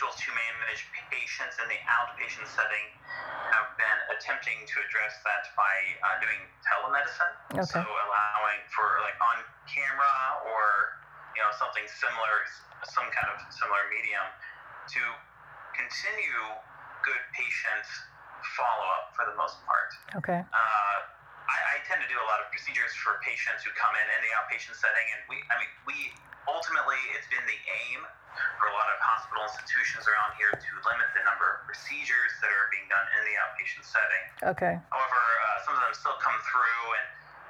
individuals 0.00 0.20
who 0.22 0.32
manage 0.32 0.86
patients 1.30 1.62
in 1.62 1.70
the 1.70 1.78
outpatient 1.86 2.42
setting 2.50 2.86
have 3.54 3.70
been 3.78 3.98
attempting 4.18 4.66
to 4.66 4.82
address 4.82 5.14
that 5.22 5.46
by 5.54 5.74
uh, 6.02 6.18
doing 6.18 6.42
telemedicine. 6.66 7.34
Okay. 7.54 7.70
So 7.70 7.78
allowing 7.78 8.60
for 8.74 8.98
like 9.06 9.14
on 9.22 9.46
camera 9.70 10.42
or 10.50 10.98
you 11.38 11.42
know 11.46 11.54
something 11.54 11.86
similar, 11.86 12.34
some 12.82 13.06
kind 13.14 13.30
of 13.30 13.38
similar 13.54 13.78
medium 13.94 14.26
to 14.90 15.02
continue 15.78 16.42
good 17.06 17.22
patient 17.30 17.86
follow 18.58 18.90
up 18.98 19.14
for 19.14 19.22
the 19.30 19.36
most 19.38 19.62
part. 19.62 19.90
Okay. 20.18 20.42
Uh, 20.42 20.98
I, 21.46 21.78
I, 21.78 21.82
tend 21.86 22.02
to 22.02 22.10
do 22.10 22.18
a 22.18 22.26
lot 22.30 22.42
of 22.42 22.50
procedures 22.54 22.94
for 22.98 23.18
patients 23.22 23.66
who 23.66 23.70
come 23.78 23.94
in 23.94 24.06
in 24.06 24.20
the 24.22 24.32
outpatient 24.38 24.74
setting, 24.78 25.06
and 25.14 25.20
we, 25.30 25.38
I 25.50 25.58
mean, 25.62 25.72
we 25.86 25.96
ultimately 26.50 26.98
it's 27.14 27.26
been 27.30 27.42
the 27.46 27.60
aim 27.86 28.02
for 28.58 28.66
a 28.70 28.74
lot 28.74 28.88
of 28.90 28.98
hospital 29.00 29.42
institutions 29.46 30.06
around 30.06 30.36
here 30.36 30.52
to 30.52 30.70
limit 30.86 31.08
the 31.16 31.22
number 31.24 31.46
of 31.46 31.58
procedures 31.66 32.32
that 32.40 32.50
are 32.50 32.68
being 32.72 32.86
done 32.90 33.06
in 33.16 33.22
the 33.26 33.34
outpatient 33.40 33.84
setting. 33.84 34.24
Okay. 34.54 34.74
However, 34.90 35.20
uh, 35.20 35.66
some 35.66 35.74
of 35.76 35.82
them 35.82 35.94
still 35.94 36.18
come 36.20 36.36
through 36.50 36.82
and 37.00 37.06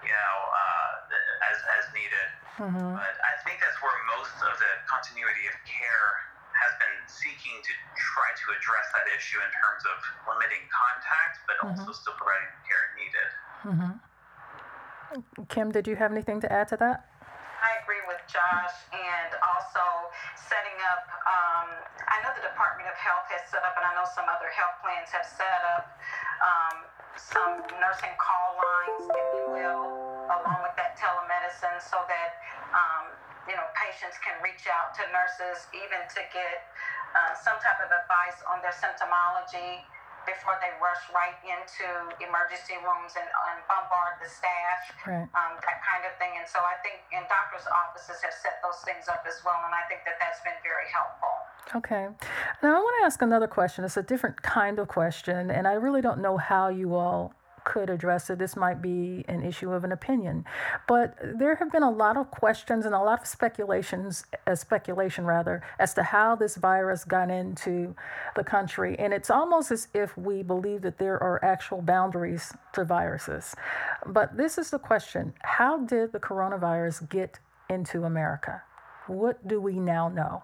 you 0.09 0.15
know 0.15 0.37
uh, 0.53 1.51
as 1.51 1.59
as 1.81 1.85
needed. 1.93 2.29
Mm-hmm. 2.61 2.93
But 3.01 3.17
I 3.17 3.35
think 3.47 3.61
that's 3.63 3.79
where 3.81 3.97
most 4.19 4.37
of 4.45 4.53
the 4.61 4.73
continuity 4.85 5.49
of 5.49 5.57
care 5.65 6.09
has 6.61 6.73
been 6.77 6.99
seeking 7.09 7.57
to 7.57 7.73
try 7.97 8.29
to 8.37 8.47
address 8.53 8.87
that 8.93 9.07
issue 9.17 9.41
in 9.41 9.49
terms 9.49 9.83
of 9.89 9.97
limiting 10.29 10.65
contact, 10.69 11.41
but 11.49 11.57
mm-hmm. 11.57 11.81
also 11.81 11.97
still 11.97 12.17
providing 12.21 12.53
the 12.53 12.63
care 12.69 12.85
needed. 13.01 13.29
Mm-hmm. 13.65 13.93
Kim, 15.49 15.73
did 15.73 15.89
you 15.89 15.97
have 15.97 16.13
anything 16.13 16.39
to 16.45 16.53
add 16.53 16.69
to 16.69 16.77
that? 16.79 17.09
I 17.61 17.77
agree 17.83 18.01
with 18.09 18.21
Josh, 18.25 18.77
and 18.95 19.31
also 19.45 19.85
setting 20.37 20.79
up. 20.89 21.05
Um, 21.29 21.69
I 22.09 22.20
know 22.31 22.39
the 22.39 22.47
Department 22.47 22.87
of 22.87 22.95
Health 22.95 23.27
has 23.35 23.43
set 23.51 23.67
up, 23.67 23.75
and 23.75 23.83
I 23.83 23.91
know 23.99 24.07
some 24.07 24.31
other 24.31 24.47
health 24.55 24.79
plans 24.87 25.11
have 25.11 25.27
set 25.27 25.63
up 25.75 25.99
um, 26.39 26.77
some 27.19 27.59
nursing 27.83 28.15
call 28.23 28.55
lines, 28.55 29.05
if 29.11 29.29
you 29.35 29.47
will, 29.51 29.83
along 30.31 30.63
with 30.63 30.79
that 30.79 30.95
telemedicine, 30.95 31.83
so 31.83 31.99
that 32.07 32.31
um, 32.71 33.11
you 33.51 33.59
know 33.59 33.67
patients 33.75 34.15
can 34.23 34.39
reach 34.47 34.71
out 34.71 34.95
to 34.95 35.03
nurses 35.11 35.67
even 35.75 36.07
to 36.07 36.23
get 36.31 36.71
uh, 37.19 37.35
some 37.35 37.59
type 37.59 37.83
of 37.83 37.91
advice 37.91 38.39
on 38.47 38.63
their 38.63 38.75
symptomology 38.79 39.83
before 40.29 40.55
they 40.63 40.71
rush 40.79 41.01
right 41.17 41.35
into 41.49 41.89
emergency 42.21 42.77
rooms 42.85 43.17
and, 43.17 43.25
and 43.25 43.59
bombard 43.65 44.21
the 44.21 44.29
staff, 44.29 44.81
right. 45.09 45.27
um, 45.33 45.57
that 45.65 45.81
kind 45.81 46.05
of 46.05 46.13
thing. 46.21 46.29
And 46.37 46.45
so 46.45 46.61
I 46.61 46.77
think, 46.85 47.01
and 47.17 47.25
doctors' 47.27 47.65
offices 47.67 48.21
have 48.21 48.37
set 48.37 48.61
those 48.61 48.79
things 48.85 49.09
up 49.09 49.25
as 49.25 49.41
well, 49.43 49.59
and 49.65 49.73
I 49.73 49.81
think 49.89 50.05
that 50.05 50.21
that's 50.21 50.39
been 50.45 50.61
very 50.61 50.87
helpful. 50.93 51.40
Okay. 51.75 52.09
Now 52.63 52.77
I 52.77 52.79
want 52.81 52.97
to 53.01 53.07
ask 53.07 53.23
another 53.23 53.47
question. 53.47 53.85
It's 53.85 53.97
a 53.97 54.03
different 54.03 54.43
kind 54.43 54.79
of 54.81 54.89
question, 54.89 55.51
and 55.51 55.69
I 55.69 55.75
really 55.75 56.01
don't 56.01 56.21
know 56.21 56.37
how 56.37 56.69
you 56.69 56.97
all 56.97 57.33
could 57.65 57.91
address 57.91 58.29
it. 58.31 58.39
This 58.39 58.57
might 58.57 58.83
be 58.83 59.25
an 59.29 59.45
issue 59.45 59.71
of 59.71 59.85
an 59.85 59.93
opinion, 59.93 60.45
but 60.89 61.17
there 61.23 61.55
have 61.57 61.71
been 61.71 61.85
a 61.85 61.91
lot 61.91 62.17
of 62.17 62.31
questions 62.33 62.87
and 62.87 62.95
a 62.95 62.99
lot 62.99 63.21
of 63.21 63.27
speculations, 63.29 64.25
uh, 64.47 64.55
speculation 64.57 65.25
rather, 65.25 65.63
as 65.79 65.95
to 65.95 66.03
how 66.03 66.35
this 66.35 66.57
virus 66.57 67.05
got 67.05 67.31
into 67.31 67.95
the 68.35 68.43
country. 68.43 68.99
And 68.99 69.13
it's 69.13 69.31
almost 69.31 69.71
as 69.71 69.87
if 69.95 70.17
we 70.17 70.43
believe 70.43 70.83
that 70.83 70.99
there 70.99 71.23
are 71.23 71.45
actual 71.45 71.83
boundaries 71.83 72.53
to 72.73 72.85
viruses. 72.85 73.55
But 74.07 74.37
this 74.37 74.59
is 74.59 74.71
the 74.71 74.81
question: 74.81 75.35
How 75.43 75.79
did 75.79 76.11
the 76.11 76.21
coronavirus 76.21 77.09
get 77.09 77.39
into 77.69 78.05
America? 78.05 78.63
What 79.07 79.47
do 79.47 79.61
we 79.61 79.79
now 79.79 80.09
know? 80.09 80.43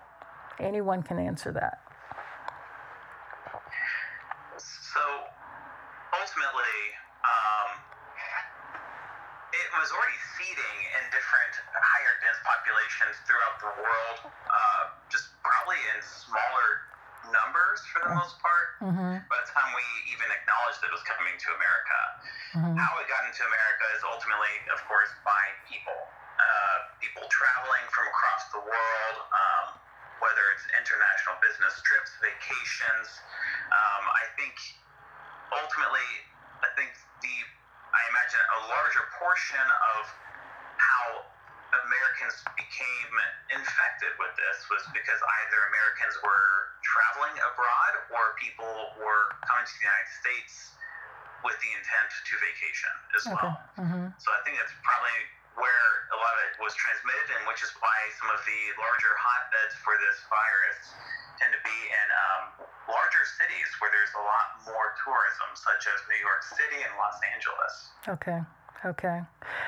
Anyone 0.60 1.02
can 1.02 1.18
answer 1.18 1.52
that. 1.52 1.84
So 4.56 5.02
ultimately, 6.16 6.76
um, 7.20 7.68
it 9.52 9.68
was 9.76 9.92
already 9.92 10.20
seeding 10.40 10.76
in 10.96 11.02
different 11.12 11.54
higher 11.76 12.14
dense 12.25 12.40
populations 12.40 13.20
throughout 13.28 13.56
the 13.60 13.72
world, 13.76 14.18
uh, 14.48 14.82
just 15.12 15.28
probably 15.44 15.76
in 15.92 16.00
smaller 16.00 16.68
numbers 17.28 17.84
for 17.92 18.00
the 18.08 18.12
most 18.16 18.40
part. 18.40 18.68
Mm-hmm. 18.80 19.12
By 19.28 19.38
the 19.44 19.48
time 19.52 19.68
we 19.76 19.84
even 20.16 20.28
acknowledged 20.32 20.80
that 20.80 20.88
it 20.88 20.96
was 20.96 21.04
coming 21.04 21.36
to 21.36 21.48
America, 21.52 22.00
mm-hmm. 22.56 22.75
how 22.80 22.92
it 23.00 23.06
got 23.12 23.28
into 23.28 23.44
America 23.44 23.84
is 23.92 24.02
ultimately, 24.08 24.54
of 24.72 24.80
course, 24.88 25.12
by 25.20 25.42
people. 25.68 26.00
Uh, 26.36 26.76
people 27.00 27.25
traveling 27.28 27.84
from 27.92 28.04
across 28.08 28.42
the 28.52 28.60
world, 28.60 29.16
um, 29.32 29.66
whether 30.20 30.44
it's 30.56 30.64
international 30.73 31.37
business 31.44 31.75
trips, 31.85 32.11
vacations. 32.20 33.08
Um, 33.73 34.04
I 34.08 34.25
think 34.40 34.54
ultimately, 35.52 36.08
I 36.64 36.68
think 36.78 36.90
the 37.23 37.35
I 37.96 38.00
imagine 38.12 38.40
a 38.40 38.61
larger 38.68 39.04
portion 39.16 39.66
of 39.96 40.02
how 40.76 41.25
Americans 41.85 42.37
became 42.56 43.12
infected 43.52 44.12
with 44.20 44.32
this 44.37 44.58
was 44.68 44.85
because 44.92 45.16
either 45.16 45.58
Americans 45.73 46.14
were 46.20 46.50
traveling 46.85 47.37
abroad 47.40 47.92
or 48.12 48.37
people 48.37 48.68
were 49.00 49.25
coming 49.49 49.64
to 49.64 49.75
the 49.80 49.85
United 49.85 50.12
States 50.20 50.52
with 51.44 51.56
the 51.61 51.70
intent 51.73 52.11
to 52.11 52.32
vacation 52.40 52.94
as 53.16 53.23
Okay. 53.28 53.37
well. 53.37 53.56
Mm-hmm. 53.80 54.06
So 54.18 54.28
I 54.32 54.40
think 54.44 54.61
that's 54.61 54.73
probably 54.85 55.18
where 55.56 55.88
a 56.12 56.18
lot 56.20 56.32
of 56.36 56.40
it 56.48 56.54
was 56.62 56.72
transmitted, 56.76 57.26
and 57.36 57.42
which 57.48 57.64
is 57.64 57.72
why 57.80 57.98
some 58.20 58.28
of 58.32 58.40
the 58.44 58.60
larger 58.78 59.12
hotbeds 59.16 59.75
for 59.82 59.96
this 59.98 60.20
virus 60.28 60.78
tend 61.40 61.52
to 61.52 61.62
be 61.64 61.78
in 61.92 62.06
um, 62.12 62.42
larger 62.88 63.25
cities 63.36 63.68
where 63.80 63.90
there's 63.92 64.14
a 64.16 64.25
lot 64.25 64.46
more 64.64 64.96
tourism, 65.04 65.48
such 65.56 65.88
as 65.88 65.98
New 66.08 66.20
York 66.20 66.42
City 66.44 66.80
and 66.84 66.92
Los 66.96 67.18
Angeles. 67.32 67.75
Okay. 68.08 68.40
Okay. 68.84 69.20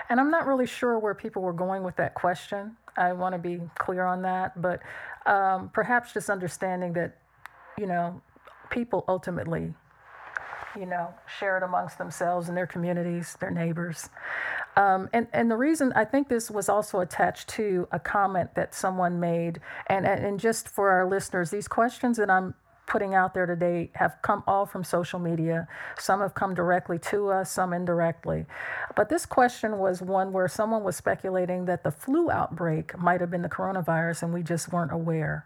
And 0.08 0.20
I'm 0.20 0.30
not 0.30 0.46
really 0.46 0.66
sure 0.66 0.98
where 0.98 1.14
people 1.14 1.42
were 1.42 1.52
going 1.52 1.82
with 1.82 1.96
that 1.96 2.14
question. 2.14 2.76
I 2.96 3.12
want 3.12 3.34
to 3.34 3.38
be 3.38 3.60
clear 3.78 4.04
on 4.04 4.22
that, 4.22 4.60
but 4.60 4.80
um, 5.26 5.70
perhaps 5.72 6.12
just 6.12 6.30
understanding 6.30 6.92
that, 6.94 7.16
you 7.78 7.86
know, 7.86 8.20
people 8.70 9.04
ultimately, 9.08 9.72
you 10.78 10.86
know, 10.86 11.12
share 11.38 11.56
it 11.56 11.62
amongst 11.62 11.98
themselves 11.98 12.48
and 12.48 12.56
their 12.56 12.66
communities, 12.66 13.36
their 13.40 13.50
neighbors. 13.50 14.08
Um, 14.78 15.10
and, 15.12 15.26
and 15.32 15.50
the 15.50 15.56
reason 15.56 15.92
I 15.96 16.04
think 16.04 16.28
this 16.28 16.52
was 16.52 16.68
also 16.68 17.00
attached 17.00 17.48
to 17.50 17.88
a 17.90 17.98
comment 17.98 18.54
that 18.54 18.76
someone 18.76 19.18
made, 19.18 19.60
and, 19.88 20.06
and, 20.06 20.38
just 20.38 20.68
for 20.68 20.90
our 20.90 21.04
listeners, 21.04 21.50
these 21.50 21.66
questions 21.66 22.16
that 22.18 22.30
I'm 22.30 22.54
putting 22.86 23.12
out 23.12 23.34
there 23.34 23.44
today 23.44 23.90
have 23.94 24.22
come 24.22 24.44
all 24.46 24.66
from 24.66 24.84
social 24.84 25.18
media. 25.18 25.66
Some 25.98 26.20
have 26.20 26.34
come 26.34 26.54
directly 26.54 26.96
to 27.10 27.28
us, 27.28 27.50
some 27.50 27.72
indirectly. 27.72 28.46
But 28.94 29.08
this 29.08 29.26
question 29.26 29.78
was 29.78 30.00
one 30.00 30.32
where 30.32 30.46
someone 30.46 30.84
was 30.84 30.94
speculating 30.94 31.64
that 31.64 31.82
the 31.82 31.90
flu 31.90 32.30
outbreak 32.30 32.96
might 32.96 33.20
have 33.20 33.32
been 33.32 33.42
the 33.42 33.48
coronavirus 33.48 34.22
and 34.22 34.32
we 34.32 34.44
just 34.44 34.72
weren't 34.72 34.92
aware. 34.92 35.44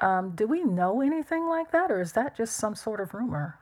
Um, 0.00 0.30
do 0.34 0.46
we 0.46 0.64
know 0.64 1.02
anything 1.02 1.46
like 1.46 1.72
that, 1.72 1.90
or 1.90 2.00
is 2.00 2.12
that 2.12 2.36
just 2.38 2.56
some 2.56 2.74
sort 2.74 3.00
of 3.00 3.12
rumor? 3.12 3.58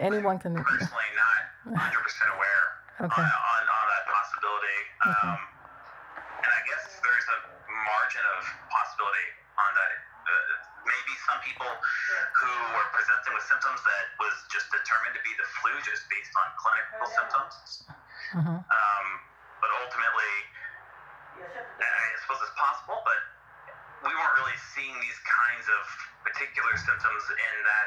Anyone 0.00 0.38
can. 0.38 0.52
Personally, 0.56 1.10
not 1.16 1.72
100% 1.72 2.36
aware 2.36 2.64
Okay. 2.96 3.20
on, 3.20 3.28
on, 3.28 3.62
on 3.64 3.84
that 3.92 4.04
possibility. 4.08 4.78
Um, 5.04 5.36
and 5.36 6.52
I 6.52 6.60
guess 6.68 6.84
there's 7.00 7.28
a 7.32 7.38
margin 7.68 8.24
of 8.36 8.42
possibility 8.72 9.26
on 9.56 9.70
that. 9.76 9.90
Uh, 10.26 10.32
maybe 10.88 11.12
some 11.28 11.38
people 11.44 11.68
who 11.68 12.52
were 12.72 12.88
presenting 12.92 13.32
with 13.36 13.44
symptoms 13.48 13.80
that 13.84 14.04
was 14.20 14.34
just 14.52 14.68
determined 14.72 15.12
to 15.16 15.22
be 15.24 15.32
the 15.36 15.48
flu 15.60 15.72
just 15.84 16.08
based 16.08 16.32
on 16.40 16.46
clinical 16.56 17.04
symptoms. 17.12 17.54
Mhm. 18.36 18.56
Um, 18.64 19.06
but 19.60 19.70
ultimately, 19.80 20.32
I 21.36 22.16
suppose 22.24 22.40
it's 22.42 22.56
possible, 22.56 23.00
but 23.04 23.20
we 24.08 24.12
weren't 24.12 24.34
really 24.40 24.56
seeing 24.72 24.96
these 25.04 25.20
kinds 25.24 25.66
of 25.68 25.82
particular 26.24 26.74
symptoms 26.80 27.24
in 27.32 27.54
that 27.64 27.86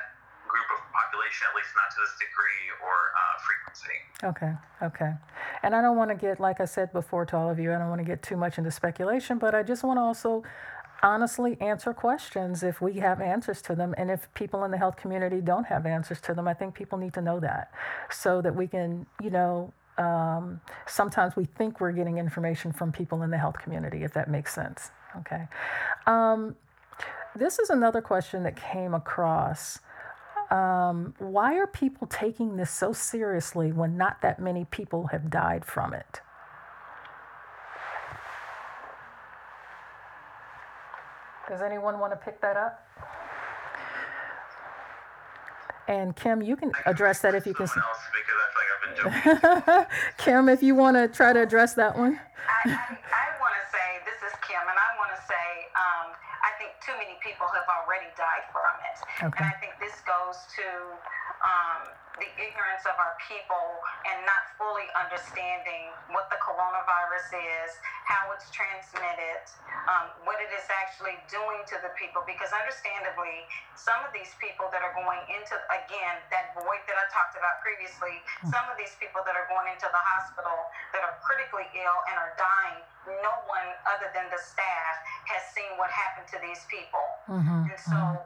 group 0.50 0.68
of 0.76 0.82
population, 0.92 1.48
at 1.50 1.56
least 1.56 1.72
not 1.78 1.90
to 1.94 1.98
this 2.02 2.16
degree 2.18 2.66
or 2.82 2.96
uh, 3.16 3.36
frequency. 3.48 3.98
Okay, 4.24 4.54
okay. 4.82 5.14
And 5.64 5.76
I 5.76 5.82
don't 5.82 5.96
want 5.96 6.10
to 6.10 6.16
get, 6.16 6.40
like 6.40 6.60
I 6.60 6.66
said 6.66 6.92
before 6.92 7.26
to 7.28 7.38
all 7.38 7.50
of 7.50 7.60
you, 7.60 7.74
I 7.74 7.78
don't 7.78 7.90
want 7.90 8.02
to 8.02 8.06
get 8.06 8.22
too 8.22 8.36
much 8.36 8.58
into 8.58 8.72
speculation, 8.72 9.38
but 9.38 9.54
I 9.54 9.64
just 9.64 9.84
want 9.84 9.98
to 9.98 10.02
also 10.02 10.44
honestly 11.02 11.58
answer 11.62 11.94
questions 11.94 12.64
if 12.64 12.82
we 12.82 12.94
have 13.00 13.22
answers 13.22 13.62
to 13.64 13.76
them. 13.76 13.96
And 13.98 14.12
if 14.12 14.28
people 14.34 14.64
in 14.66 14.72
the 14.72 14.78
health 14.78 14.98
community 14.98 15.40
don't 15.42 15.66
have 15.66 15.86
answers 15.86 16.20
to 16.22 16.34
them, 16.34 16.48
I 16.48 16.54
think 16.54 16.76
people 16.76 16.98
need 16.98 17.14
to 17.14 17.22
know 17.22 17.40
that 17.40 17.72
so 18.10 18.42
that 18.42 18.56
we 18.56 18.68
can, 18.68 19.06
you 19.22 19.30
know, 19.30 19.74
um, 19.98 20.62
sometimes 20.88 21.36
we 21.36 21.46
think 21.46 21.80
we're 21.80 21.92
getting 21.92 22.18
information 22.18 22.72
from 22.72 22.92
people 22.92 23.22
in 23.24 23.32
the 23.32 23.38
health 23.38 23.60
community, 23.60 24.04
if 24.04 24.14
that 24.14 24.30
makes 24.30 24.54
sense. 24.54 24.92
Okay. 25.18 25.48
Um, 26.06 26.56
this 27.36 27.60
is 27.60 27.70
another 27.70 28.02
question 28.02 28.44
that 28.44 28.56
came 28.56 28.94
across. 28.94 29.80
Um, 30.50 31.14
why 31.20 31.58
are 31.58 31.68
people 31.68 32.08
taking 32.08 32.58
this 32.58 32.72
so 32.72 32.92
seriously 32.92 33.72
when 33.72 33.98
not 33.98 34.22
that 34.22 34.40
many 34.40 34.66
people 34.66 35.08
have 35.08 35.30
died 35.30 35.64
from 35.64 35.94
it? 35.94 36.22
Does 41.48 41.62
anyone 41.62 42.00
want 42.00 42.14
to 42.14 42.18
pick 42.18 42.42
that 42.42 42.58
up? 42.58 42.86
And 45.88 46.16
Kim, 46.16 46.42
you 46.42 46.56
can 46.56 46.72
address 46.86 47.22
that 47.22 47.34
if 47.34 47.48
you 47.48 47.54
can. 47.54 47.66
Someone 47.66 47.90
else, 47.90 48.06
because 48.14 48.38
I 48.38 48.48
feel 48.54 48.62
like 48.62 48.70
I've 48.70 48.84
been 48.86 49.74
joking. 49.74 49.86
Kim, 50.24 50.50
if 50.50 50.62
you 50.62 50.76
want 50.76 50.98
to 50.98 51.08
try 51.10 51.34
to 51.34 51.42
address 51.42 51.74
that 51.74 51.98
one. 51.98 52.22
I, 52.46 52.70
I, 52.70 52.94
I 52.94 53.28
want 53.42 53.58
to 53.58 53.66
say, 53.74 53.98
this 54.06 54.22
is 54.22 54.38
Kim, 54.46 54.62
and 54.62 54.78
I 54.78 54.90
want 55.02 55.18
to 55.18 55.22
say, 55.26 55.46
um, 55.74 56.14
I 56.46 56.54
think 56.62 56.78
too 56.86 56.94
many 57.02 57.18
people 57.26 57.50
have 57.50 57.66
already 57.66 58.06
died 58.14 58.46
from 58.54 58.70
Okay. 59.24 59.44
And 59.44 59.48
I 59.48 59.56
think 59.60 59.76
this 59.80 60.00
goes 60.08 60.38
to 60.60 60.68
um, 61.44 61.82
the 62.20 62.28
ignorance 62.36 62.84
of 62.84 63.00
our 63.00 63.16
people 63.24 63.80
and 64.12 64.20
not 64.28 64.44
fully 64.60 64.88
understanding 64.92 65.88
what 66.12 66.28
the 66.28 66.40
coronavirus 66.44 67.32
is, 67.64 67.72
how 68.04 68.28
it's 68.36 68.52
transmitted, 68.52 69.40
um, 69.88 70.12
what 70.28 70.36
it 70.44 70.52
is 70.52 70.68
actually 70.68 71.16
doing 71.32 71.64
to 71.72 71.80
the 71.80 71.92
people. 71.96 72.20
Because 72.28 72.52
understandably, 72.52 73.48
some 73.80 74.04
of 74.04 74.12
these 74.12 74.36
people 74.44 74.68
that 74.76 74.84
are 74.84 74.92
going 74.92 75.24
into, 75.32 75.56
again, 75.72 76.20
that 76.28 76.52
void 76.60 76.84
that 76.92 76.98
I 77.00 77.06
talked 77.08 77.40
about 77.40 77.64
previously, 77.64 78.20
some 78.52 78.68
of 78.68 78.76
these 78.76 79.00
people 79.00 79.24
that 79.24 79.40
are 79.40 79.48
going 79.48 79.72
into 79.72 79.88
the 79.88 80.04
hospital 80.20 80.68
that 80.92 81.08
are 81.08 81.16
critically 81.24 81.72
ill 81.72 82.00
and 82.12 82.20
are 82.20 82.36
dying, 82.36 82.84
no 83.24 83.34
one 83.48 83.70
other 83.96 84.12
than 84.12 84.28
the 84.28 84.42
staff 84.44 84.96
has 85.32 85.42
seen 85.56 85.72
what 85.80 85.88
happened 85.88 86.28
to 86.36 86.38
these 86.44 86.68
people. 86.68 87.06
Mm-hmm. 87.32 87.72
And 87.72 87.80
so 87.80 88.19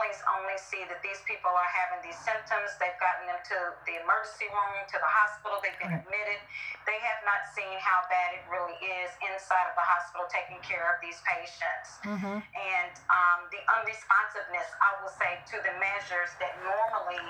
families 0.00 0.24
only 0.32 0.56
see 0.56 0.80
that 0.88 1.04
these 1.04 1.20
people 1.28 1.52
are 1.52 1.70
having 1.76 2.00
these 2.00 2.16
symptoms. 2.24 2.72
They've 2.80 2.96
gotten 2.96 3.28
them 3.28 3.36
to 3.52 3.76
the 3.84 4.00
emergency 4.00 4.48
room, 4.48 4.80
to 4.88 4.96
the 4.96 5.12
hospital. 5.12 5.60
They've 5.60 5.76
been 5.76 5.92
admitted. 5.92 6.40
They 6.88 6.96
have 7.04 7.20
not 7.28 7.44
seen 7.52 7.76
how 7.84 8.08
bad 8.08 8.40
it 8.40 8.44
really 8.48 8.80
is 8.80 9.12
inside 9.20 9.68
of 9.68 9.76
the 9.76 9.84
hospital 9.84 10.24
taking 10.32 10.56
care 10.64 10.88
of 10.88 11.04
these 11.04 11.20
patients. 11.28 12.00
Mm-hmm. 12.00 12.40
And 12.40 12.94
um, 13.12 13.44
the 13.52 13.60
unresponsiveness, 13.76 14.72
I 14.80 14.90
will 15.04 15.12
say, 15.12 15.36
to 15.52 15.56
the 15.60 15.74
measures 15.76 16.32
that 16.40 16.56
normally, 16.64 17.20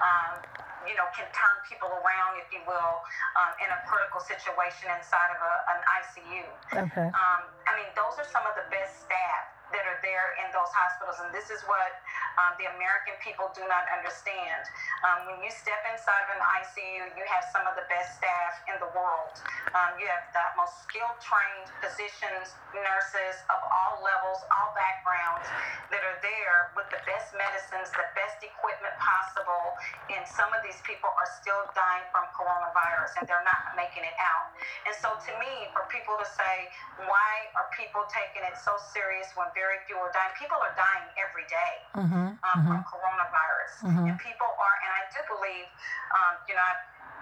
um, 0.00 0.40
you 0.88 0.96
know, 0.96 1.04
can 1.12 1.28
turn 1.36 1.56
people 1.68 1.92
around, 1.92 2.40
if 2.40 2.48
you 2.48 2.64
will, 2.64 3.04
um, 3.36 3.52
in 3.60 3.68
a 3.68 3.78
critical 3.84 4.24
situation 4.24 4.88
inside 4.96 5.28
of 5.28 5.40
a, 5.44 5.54
an 5.76 5.80
ICU. 6.00 6.44
Okay. 6.88 7.08
Um, 7.12 7.40
I 7.68 7.76
mean, 7.76 7.92
those 7.92 8.16
are 8.16 8.28
some 8.32 8.48
of 8.48 8.56
the 8.56 8.64
best 8.72 9.04
staff 9.04 9.53
that 9.74 9.84
are 9.90 9.98
there 10.06 10.38
in 10.38 10.48
those 10.54 10.70
hospitals, 10.70 11.18
and 11.18 11.34
this 11.34 11.50
is 11.50 11.58
what 11.66 11.98
um, 12.38 12.54
the 12.62 12.70
American 12.78 13.18
people 13.18 13.50
do 13.54 13.66
not 13.66 13.86
understand. 13.90 14.62
Um, 15.02 15.26
when 15.26 15.38
you 15.42 15.50
step 15.50 15.82
inside 15.90 16.30
of 16.30 16.38
an 16.38 16.42
ICU, 16.62 17.10
you 17.18 17.24
have 17.26 17.42
some 17.50 17.66
of 17.66 17.74
the 17.74 17.86
best 17.90 18.14
staff 18.18 18.54
in 18.70 18.78
the 18.78 18.90
world. 18.94 19.34
Um, 19.74 19.98
you 19.98 20.06
have 20.06 20.30
the 20.30 20.46
most 20.54 20.86
skilled, 20.86 21.18
trained 21.18 21.66
physicians, 21.82 22.54
nurses 22.74 23.42
of 23.50 23.58
all 23.66 23.98
levels, 24.02 24.42
all 24.54 24.70
backgrounds 24.78 25.46
that 25.90 26.02
are 26.02 26.18
there 26.22 26.74
with 26.78 26.86
the 26.90 27.02
best 27.06 27.34
medicines, 27.34 27.90
the 27.94 28.06
best 28.14 28.38
equipment 28.42 28.94
possible, 28.98 29.74
and 30.14 30.22
some 30.26 30.50
of 30.54 30.62
these 30.62 30.78
people 30.86 31.10
are 31.10 31.30
still 31.42 31.66
dying 31.74 32.06
from 32.14 32.26
coronavirus 32.36 33.18
and 33.18 33.24
they're 33.26 33.46
not 33.46 33.74
making 33.74 34.06
it 34.06 34.16
out. 34.20 34.54
And 34.86 34.94
so, 35.00 35.16
to 35.16 35.32
me, 35.40 35.70
for 35.72 35.86
people 35.88 36.14
to 36.20 36.28
say, 36.28 36.68
why 37.08 37.32
are 37.56 37.66
people 37.72 38.04
taking 38.12 38.44
it 38.44 38.54
so 38.60 38.76
serious 38.92 39.32
when 39.32 39.48
very 39.56 39.63
few 39.86 39.96
are 39.96 40.12
dying? 40.12 40.32
People 40.36 40.58
are 40.60 40.74
dying 40.76 41.06
every 41.16 41.46
day 41.48 41.74
Mm-hmm. 41.96 42.26
um, 42.42 42.58
from 42.66 42.80
coronavirus. 42.84 43.72
Mhm. 43.86 44.04
And 44.10 44.16
people 44.18 44.46
are, 44.50 44.76
and 44.84 44.92
I 44.92 45.02
do 45.14 45.20
believe, 45.30 45.68
um, 46.16 46.34
you 46.48 46.54
know, 46.54 46.64
I, 46.64 46.74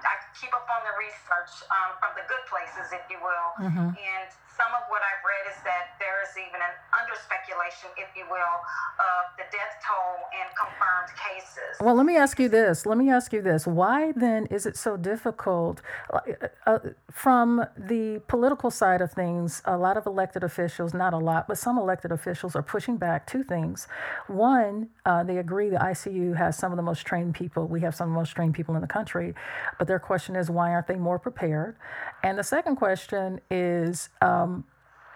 I 0.03 0.15
keep 0.35 0.51
up 0.55 0.67
on 0.67 0.83
the 0.83 0.95
research 0.99 1.53
um, 1.71 1.91
from 2.03 2.13
the 2.19 2.25
good 2.27 2.45
places, 2.51 2.91
if 2.93 3.05
you 3.11 3.19
will. 3.23 3.49
Mhm. 3.69 3.95
And 3.95 4.29
some 4.57 4.73
of 4.77 4.85
what 4.89 5.01
I've 5.01 5.25
read 5.25 5.45
is 5.49 5.59
that 5.65 5.97
there 5.99 6.21
is 6.23 6.33
even 6.37 6.61
an 6.61 6.75
under 6.93 7.17
speculation, 7.17 7.89
if 7.97 8.13
you 8.17 8.25
will, 8.29 8.57
of 9.01 9.33
the 9.39 9.45
death 9.49 9.75
toll 9.81 10.29
and 10.37 10.49
confirmed 10.57 11.11
cases. 11.17 11.81
Well, 11.81 11.95
let 11.95 12.07
me 12.07 12.17
ask 12.17 12.39
you 12.39 12.49
this. 12.49 12.85
Let 12.85 12.99
me 12.99 13.11
ask 13.11 13.33
you 13.33 13.41
this. 13.41 13.67
Why 13.67 14.13
then 14.13 14.47
is 14.47 14.67
it 14.67 14.77
so 14.77 14.97
difficult? 14.97 15.81
Uh, 16.13 16.21
uh, 16.67 16.79
from 17.11 17.65
the 17.77 18.21
political 18.29 18.71
side 18.71 19.01
of 19.01 19.13
things, 19.13 19.63
a 19.65 19.77
lot 19.77 19.97
of 19.97 20.07
elected 20.07 20.45
officials, 20.45 20.93
not 20.93 21.13
a 21.15 21.19
lot, 21.19 21.49
but 21.49 21.57
some 21.57 21.79
elected 21.79 22.13
officials 22.13 22.55
are 22.55 22.63
pushing 22.63 22.97
back 22.97 23.27
two 23.27 23.43
things. 23.43 23.89
One, 24.29 24.89
uh, 25.07 25.25
they 25.25 25.39
agree 25.39 25.71
the 25.71 25.77
ICU 25.77 26.37
has 26.37 26.57
some 26.59 26.73
of 26.73 26.77
the 26.77 26.83
most 26.83 27.07
trained 27.07 27.35
people. 27.35 27.67
We 27.67 27.81
have 27.81 27.95
some 27.95 28.09
of 28.09 28.15
the 28.15 28.21
most 28.21 28.31
trained 28.31 28.55
people 28.55 28.75
in 28.75 28.83
the 28.83 28.87
country. 28.87 29.35
But 29.79 29.89
their 29.89 29.99
question 29.99 30.37
is, 30.37 30.51
why 30.51 30.71
aren't 30.73 30.87
they 30.87 30.97
more 30.97 31.19
prepared? 31.19 31.77
And 32.23 32.39
the 32.39 32.45
second 32.45 32.77
question 32.77 33.41
is, 33.51 34.11
um, 34.21 34.42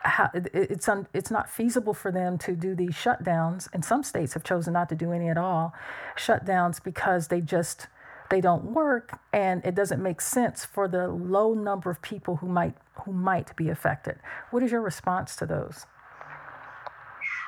how, 0.06 0.30
it's 0.34 0.88
un, 0.88 1.06
it's 1.12 1.30
not 1.30 1.50
feasible 1.50 1.94
for 1.94 2.12
them 2.12 2.38
to 2.38 2.54
do 2.54 2.74
these 2.74 2.92
shutdowns, 2.92 3.68
and 3.72 3.84
some 3.84 4.02
states 4.02 4.34
have 4.34 4.44
chosen 4.44 4.72
not 4.72 4.88
to 4.88 4.94
do 4.94 5.12
any 5.12 5.28
at 5.28 5.36
all, 5.36 5.74
shutdowns 6.16 6.82
because 6.82 7.28
they 7.28 7.40
just 7.40 7.88
they 8.30 8.40
don't 8.40 8.74
work, 8.74 9.18
and 9.32 9.64
it 9.64 9.74
doesn't 9.74 10.02
make 10.02 10.20
sense 10.20 10.64
for 10.64 10.88
the 10.88 11.08
low 11.08 11.54
number 11.54 11.90
of 11.90 12.02
people 12.02 12.36
who 12.36 12.48
might 12.48 12.74
who 13.04 13.12
might 13.12 13.54
be 13.56 13.68
affected. 13.68 14.18
What 14.50 14.62
is 14.62 14.72
your 14.72 14.80
response 14.80 15.36
to 15.36 15.46
those? 15.46 15.86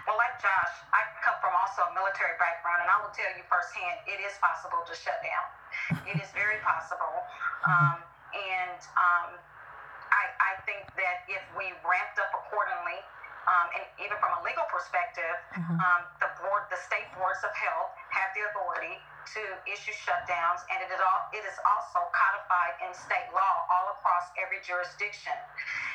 Well, 0.07 0.17
like 0.17 0.41
Josh, 0.41 0.75
I 0.93 1.03
come 1.25 1.37
from 1.41 1.53
also 1.53 1.83
a 1.83 1.93
military 1.95 2.37
background, 2.39 2.87
and 2.87 2.91
I 2.91 2.97
will 3.03 3.13
tell 3.13 3.29
you 3.37 3.43
firsthand, 3.51 4.07
it 4.07 4.23
is 4.23 4.35
possible 4.41 4.81
to 4.87 4.95
shut 4.95 5.19
down. 5.21 6.01
it 6.07 6.17
is 6.23 6.31
very 6.33 6.63
possible, 6.65 7.15
um, 7.69 8.01
and 8.33 8.81
um, 8.97 9.29
I, 10.41 10.59
think 10.67 10.85
that 10.99 11.25
if 11.27 11.43
we 11.57 11.71
ramped 11.83 12.19
up 12.19 12.31
accordingly, 12.35 12.99
um, 13.49 13.67
and 13.73 13.85
even 14.05 14.17
from 14.21 14.37
a 14.37 14.41
legal 14.45 14.67
perspective, 14.69 15.37
mm-hmm. 15.57 15.81
um, 15.81 16.03
the 16.21 16.29
board, 16.43 16.69
the 16.69 16.77
state 16.85 17.09
boards 17.17 17.41
of 17.41 17.53
health 17.57 17.97
have 18.13 18.29
the 18.37 18.45
authority 18.53 19.01
to 19.33 19.43
issue 19.69 19.93
shutdowns, 19.93 20.65
and 20.69 20.85
it 20.85 20.91
is, 20.93 21.01
all, 21.01 21.23
it 21.33 21.45
is 21.45 21.57
also 21.65 22.01
codified 22.13 22.77
in 22.85 22.93
state 22.93 23.29
law 23.33 23.55
all 23.73 23.97
across 23.97 24.29
every 24.41 24.61
jurisdiction. 24.65 25.37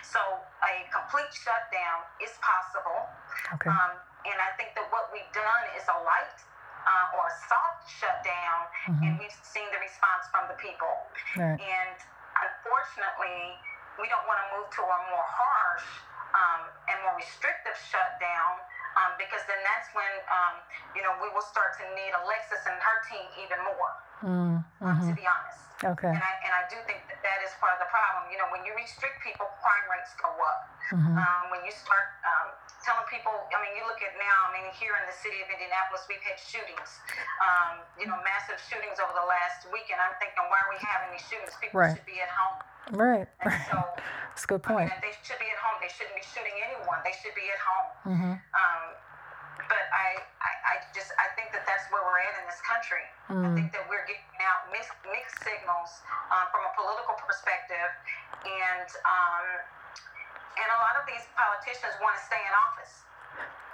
So 0.01 0.21
a 0.65 0.73
complete 0.93 1.29
shutdown 1.33 2.05
is 2.21 2.33
possible. 2.41 3.09
Okay. 3.57 3.69
Um, 3.69 3.97
and 4.25 4.37
I 4.37 4.53
think 4.57 4.73
that 4.77 4.87
what 4.93 5.09
we've 5.13 5.29
done 5.33 5.63
is 5.77 5.85
a 5.89 5.97
light 6.05 6.37
uh, 6.85 7.17
or 7.17 7.27
a 7.27 7.35
soft 7.49 7.89
shutdown, 7.89 8.59
mm-hmm. 8.87 9.03
and 9.03 9.11
we've 9.19 9.37
seen 9.41 9.67
the 9.71 9.81
response 9.81 10.27
from 10.29 10.47
the 10.51 10.57
people. 10.59 10.93
Right. 11.35 11.57
And 11.57 11.97
unfortunately, 12.37 13.57
we 14.01 14.09
don't 14.09 14.25
want 14.25 14.39
to 14.41 14.47
move 14.57 14.67
to 14.73 14.81
a 14.81 14.99
more 15.13 15.27
harsh 15.27 15.87
um, 16.33 16.61
and 16.89 16.97
more 17.05 17.15
restrictive 17.17 17.77
shutdown 17.77 18.57
um, 18.97 19.17
because 19.17 19.41
then 19.49 19.57
that's 19.65 19.89
when 19.93 20.13
um, 20.29 20.55
you 20.93 21.01
know 21.01 21.13
we 21.21 21.29
will 21.33 21.45
start 21.45 21.77
to 21.81 21.85
need 21.97 22.13
Alexis 22.25 22.61
and 22.65 22.77
her 22.77 22.97
team 23.09 23.25
even 23.41 23.59
more. 23.65 23.93
Mm, 24.23 24.29
um, 24.29 24.63
to 24.81 24.87
mm-hmm. 24.87 25.17
be 25.17 25.25
honest. 25.25 25.62
Okay. 25.83 26.11
And 26.11 26.23
I 26.23 26.33
and 26.47 26.53
I 26.55 26.63
do 26.71 26.79
think 26.87 27.03
that 27.11 27.19
that 27.19 27.39
is 27.43 27.51
part 27.59 27.75
of 27.75 27.83
the 27.83 27.91
problem. 27.91 28.31
You 28.31 28.39
know, 28.39 28.47
when 28.55 28.63
you 28.63 28.71
restrict 28.73 29.19
people, 29.19 29.47
crime 29.59 29.85
rates 29.91 30.15
go 30.15 30.31
up. 30.31 30.59
Mm-hmm. 30.95 31.15
Um, 31.19 31.43
when 31.51 31.63
you 31.67 31.73
start 31.75 32.15
um, 32.23 32.55
telling 32.83 33.07
people, 33.07 33.31
I 33.31 33.57
mean, 33.63 33.73
you 33.75 33.83
look 33.87 33.99
at 34.03 34.15
now. 34.19 34.37
I 34.47 34.59
mean, 34.59 34.67
here 34.75 34.95
in 34.99 35.05
the 35.07 35.15
city 35.15 35.39
of 35.43 35.47
Indianapolis, 35.51 36.07
we've 36.11 36.23
had 36.23 36.39
shootings. 36.39 36.89
Um, 37.39 37.83
you 37.99 38.07
know, 38.07 38.19
massive 38.23 38.59
shootings 38.59 38.99
over 38.99 39.15
the 39.15 39.27
last 39.27 39.67
week, 39.71 39.87
and 39.91 39.99
I'm 39.99 40.15
thinking, 40.19 40.43
why 40.47 40.59
are 40.63 40.71
we 40.71 40.79
having 40.79 41.11
these 41.15 41.25
shootings? 41.27 41.55
People 41.59 41.83
right. 41.83 41.95
should 41.95 42.07
be 42.07 42.19
at 42.19 42.31
home. 42.31 42.59
Right. 42.91 43.27
And 43.43 43.55
so, 43.71 43.79
That's 44.33 44.43
a 44.43 44.49
good 44.49 44.65
point. 44.65 44.89
I 44.89 44.97
mean, 44.97 45.05
they 45.05 45.15
should 45.21 45.37
be 45.37 45.45
at 45.45 45.61
home. 45.61 45.77
They 45.77 45.93
shouldn't 45.93 46.17
be 46.17 46.25
shooting 46.25 46.57
anyone. 46.65 46.99
They 47.05 47.13
should 47.21 47.37
be 47.37 47.47
at 47.53 47.61
home. 47.61 47.89
Mm-hmm. 48.17 48.33
Um, 48.33 48.83
but 49.69 49.85
I, 49.93 50.17
I, 50.41 50.51
I, 50.65 50.73
just 50.89 51.13
I 51.21 51.29
think 51.37 51.53
that 51.53 51.69
that's 51.69 51.85
where 51.93 52.01
we're 52.01 52.17
at 52.17 52.33
in 52.41 52.45
this 52.49 52.57
country. 52.65 53.05
Mm. 53.29 53.45
I 53.45 53.49
think 53.53 53.69
that 53.77 53.85
we're 53.85 54.03
getting 54.09 54.41
out 54.41 54.73
mixed, 54.73 54.93
mixed 55.05 55.32
signals 55.43 55.91
um, 56.31 56.47
from 56.49 56.63
a 56.63 56.71
political 56.73 57.15
perspective, 57.19 57.91
and 58.47 58.89
um, 59.03 59.45
and 60.57 60.67
a 60.71 60.79
lot 60.79 60.95
of 60.97 61.03
these 61.05 61.23
politicians 61.35 61.93
want 61.99 62.15
to 62.15 62.23
stay 62.23 62.39
in 62.39 62.53
office. 62.55 62.93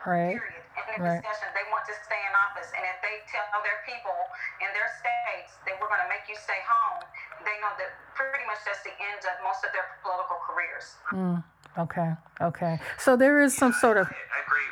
Right. 0.07 0.39
Period. 0.39 0.63
In 0.79 0.83
the 0.95 0.99
right. 1.03 1.19
discussion, 1.19 1.51
they 1.53 1.67
want 1.69 1.83
to 1.85 1.95
stay 2.07 2.21
in 2.23 2.33
office, 2.33 2.71
and 2.71 2.83
if 2.87 2.97
they 3.03 3.19
tell 3.27 3.45
their 3.61 3.83
people 3.83 4.15
in 4.63 4.69
their 4.71 4.87
states 4.95 5.59
that 5.67 5.75
we're 5.75 5.91
going 5.91 6.01
to 6.01 6.11
make 6.11 6.23
you 6.31 6.39
stay 6.39 6.59
home, 6.63 7.03
they 7.43 7.55
know 7.59 7.75
that 7.75 7.91
pretty 8.15 8.47
much 8.47 8.63
that's 8.63 8.79
the 8.87 8.95
end 8.95 9.21
of 9.27 9.35
most 9.43 9.61
of 9.67 9.75
their 9.75 9.85
political 10.01 10.39
careers. 10.47 10.95
Mm. 11.11 11.43
Okay. 11.77 12.15
Okay. 12.39 12.79
So 12.97 13.19
there 13.19 13.43
is 13.43 13.51
some 13.55 13.75
sort 13.75 13.99
of. 13.99 14.07
I 14.07 14.39
agree 14.43 14.69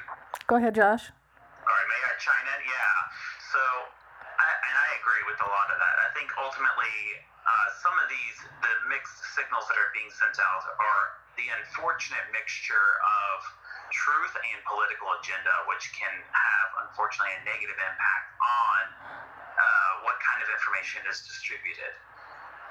Go 0.48 0.56
ahead, 0.56 0.80
Josh. 0.80 1.12
All 1.12 1.68
right, 1.68 1.88
may 1.92 2.00
I 2.08 2.16
chime 2.24 2.48
in? 2.48 2.62
Yeah. 2.64 2.96
So, 3.52 3.60
I, 3.60 3.60
and 3.60 3.84
I 3.84 3.87
agree 5.08 5.24
with 5.24 5.39
a 5.39 5.48
lot 5.48 5.72
of 5.72 5.80
that. 5.80 5.96
I 6.04 6.12
think 6.12 6.28
ultimately, 6.36 6.96
uh, 7.48 7.67
some 7.80 7.96
of 7.96 8.12
these, 8.12 8.38
the 8.60 8.74
mixed 8.91 9.15
signals 9.39 9.63
that 9.72 9.80
are 9.80 9.88
being 9.96 10.12
sent 10.12 10.36
out 10.36 10.67
are 10.67 11.04
the 11.39 11.48
unfortunate 11.63 12.28
mixture 12.36 13.00
of 13.00 13.48
truth 13.88 14.36
and 14.36 14.60
political 14.67 15.08
agenda, 15.15 15.56
which 15.72 15.88
can 15.96 16.12
have, 16.12 16.67
unfortunately, 16.91 17.32
a 17.39 17.43
negative 17.48 17.80
impact 17.80 18.28
on 18.36 18.82
uh, 19.56 20.04
what 20.04 20.20
kind 20.20 20.43
of 20.43 20.52
information 20.52 21.00
is 21.08 21.24
distributed. 21.24 21.96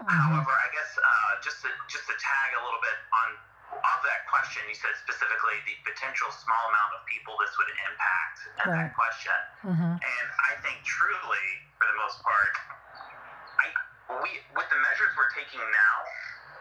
Mm-hmm. 0.04 0.12
However, 0.12 0.52
I 0.52 0.68
guess 0.76 0.92
uh, 0.92 1.40
just 1.40 1.64
to 1.64 1.72
just 1.88 2.04
to 2.04 2.14
tag 2.20 2.48
a 2.52 2.60
little 2.60 2.84
bit 2.84 3.00
on 3.16 3.28
of 3.74 3.98
that 4.06 4.20
question, 4.30 4.62
you 4.70 4.76
said 4.78 4.94
specifically 5.02 5.58
the 5.66 5.76
potential 5.82 6.30
small 6.30 6.64
amount 6.70 6.92
of 6.98 7.00
people 7.10 7.34
this 7.42 7.52
would 7.58 7.70
impact 7.90 8.36
in 8.46 8.66
right. 8.70 8.76
that 8.86 8.90
question. 8.94 9.38
Mm-hmm. 9.66 9.94
And 9.98 10.26
I 10.46 10.52
think 10.62 10.78
truly, 10.86 11.46
for 11.78 11.86
the 11.90 11.98
most 11.98 12.18
part, 12.22 12.54
I 13.58 13.66
we 14.22 14.30
with 14.54 14.68
the 14.70 14.80
measures 14.80 15.10
we're 15.18 15.32
taking 15.34 15.60
now, 15.60 15.96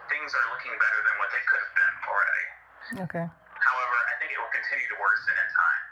things 0.10 0.34
are 0.34 0.46
looking 0.54 0.74
better 0.74 1.00
than 1.06 1.16
what 1.22 1.30
they 1.30 1.44
could 1.46 1.62
have 1.62 1.76
been 1.78 1.96
already. 2.10 2.46
Okay. 3.10 3.26
However, 3.26 3.98
I 4.10 4.14
think 4.22 4.34
it 4.34 4.40
will 4.42 4.54
continue 4.54 4.88
to 4.90 4.98
worsen 4.98 5.34
in 5.38 5.50
time. 5.50 5.84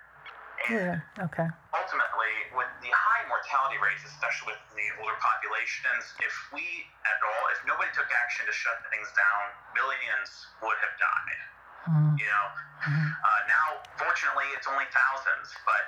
Yeah. 0.72 1.04
Okay. 1.20 1.48
Ultimately, 1.76 2.34
with 2.56 2.72
the 2.80 2.92
high 2.92 3.24
mortality 3.28 3.76
rates, 3.84 4.08
especially 4.08 4.56
with 4.56 4.62
the 4.78 4.88
older 5.04 5.18
populations, 5.20 6.16
if 6.24 6.34
we 6.56 6.64
at 7.04 7.20
all, 7.20 7.44
if 7.52 7.60
nobody 7.68 7.92
took 7.92 8.08
action 8.08 8.48
to 8.48 8.54
shut 8.56 8.80
things 8.88 9.12
down, 9.12 9.44
millions 9.76 10.30
would 10.64 10.80
have 10.80 10.96
died. 10.96 11.42
Mm-hmm. 11.84 12.16
You 12.16 12.28
know, 12.32 12.46
mm-hmm. 12.88 13.12
uh, 13.12 13.42
now 13.52 13.66
fortunately 14.00 14.48
it's 14.56 14.72
only 14.72 14.88
thousands, 14.96 15.52
but 15.68 15.84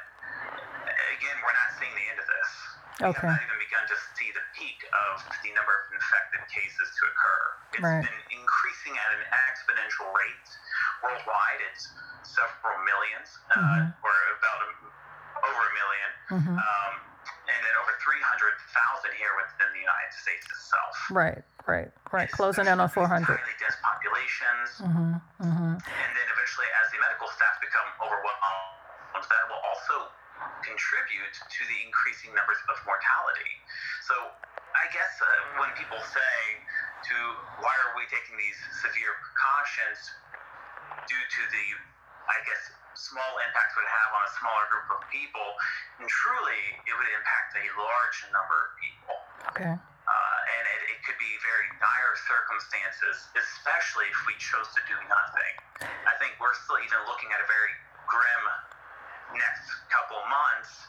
again, 0.87 1.37
we're 1.41 1.57
not 1.57 1.71
seeing 1.77 1.93
the 1.95 2.07
end 2.09 2.19
of 2.21 2.27
this. 2.27 2.49
Okay. 2.95 3.11
We 3.11 3.27
have 3.27 3.35
not 3.35 3.43
even 3.43 3.59
begun 3.59 3.85
to 3.91 3.97
see 4.15 4.29
the 4.31 4.45
peak 4.55 4.79
of 4.87 5.19
the 5.43 5.51
number 5.51 5.73
of 5.73 5.83
infected 5.91 6.43
cases 6.47 6.87
to 6.95 7.01
occur. 7.11 7.43
It's 7.75 7.83
right. 7.83 8.03
been 8.07 8.23
increasing 8.31 8.95
at 8.95 9.09
an 9.19 9.23
exponential 9.51 10.07
rate 10.15 10.47
worldwide. 11.03 11.59
It's 11.71 11.91
several 12.23 12.79
millions, 12.87 13.29
uh, 13.51 13.59
mm-hmm. 13.59 13.91
uh, 13.91 14.05
or 14.07 14.15
about 14.39 14.59
a, 14.63 14.69
over 15.43 15.63
a 15.63 15.71
1000000 16.31 16.39
mm-hmm. 16.39 16.55
um, 16.55 16.93
and 17.51 17.59
then 17.59 17.75
over 17.83 17.93
300,000 17.99 19.11
here 19.19 19.33
within 19.37 19.69
the 19.75 19.83
United 19.83 20.13
States 20.15 20.45
itself. 20.47 20.93
Right, 21.11 21.43
right, 21.67 21.91
right. 22.15 22.31
It's 22.31 22.35
Closing 22.35 22.65
in 22.67 22.79
on 22.79 22.87
400. 22.87 23.27
Highly 23.27 23.55
dense 23.59 23.77
populations. 23.83 24.67
Mm-hmm, 24.81 25.11
mm-hmm. 25.51 25.73
And 25.77 26.11
then 26.15 26.27
eventually, 26.31 26.69
as 26.79 26.87
the 26.95 26.99
medical 27.03 27.27
staff 27.29 27.59
become 27.59 27.87
overwhelmed, 28.01 29.25
that 29.27 29.43
will 29.51 29.61
also 29.67 30.15
contribute 30.63 31.35
to 31.35 31.61
the 31.67 31.77
increasing 31.85 32.33
numbers 32.33 32.59
of 32.71 32.77
mortality. 32.83 33.53
So 34.07 34.15
I 34.75 34.85
guess 34.91 35.13
uh, 35.21 35.61
when 35.61 35.71
people 35.79 35.99
say 36.01 36.35
to 37.11 37.17
why 37.61 37.73
are 37.85 37.93
we 37.95 38.03
taking 38.11 38.35
these 38.35 38.59
severe 38.81 39.13
precautions 39.21 39.99
due 41.07 41.25
to 41.25 41.41
the 41.53 41.65
I 42.25 42.41
guess 42.45 42.73
small 42.97 43.37
impacts 43.45 43.75
would 43.77 43.85
have 43.85 44.09
on 44.17 44.23
a 44.25 44.31
smaller 44.41 44.65
group 44.71 44.87
of 44.97 45.01
people, 45.13 45.47
and 46.01 46.07
truly 46.09 46.63
it 46.89 46.93
would 46.95 47.11
impact 47.11 47.53
a 47.59 47.65
large 47.77 48.17
number 48.33 48.57
of 48.57 48.69
people. 48.81 49.17
Okay. 49.53 49.73
Uh, 49.75 50.39
and 50.57 50.63
it, 50.65 50.81
it 50.95 50.99
could 51.05 51.17
be 51.21 51.31
very 51.43 51.67
dire 51.77 52.15
circumstances, 52.25 53.29
especially 53.37 54.09
if 54.09 54.19
we 54.25 54.33
chose 54.41 54.69
to 54.73 54.81
do 54.89 54.97
nothing. 55.05 55.53
I 56.07 56.13
think 56.17 56.37
we're 56.41 56.55
still 56.65 56.81
even 56.81 56.97
looking 57.05 57.29
at 57.33 57.41
a 57.41 57.47
very 57.49 57.73
grim 58.09 58.43
next 59.35 59.67
couple 59.91 60.17
months 60.27 60.85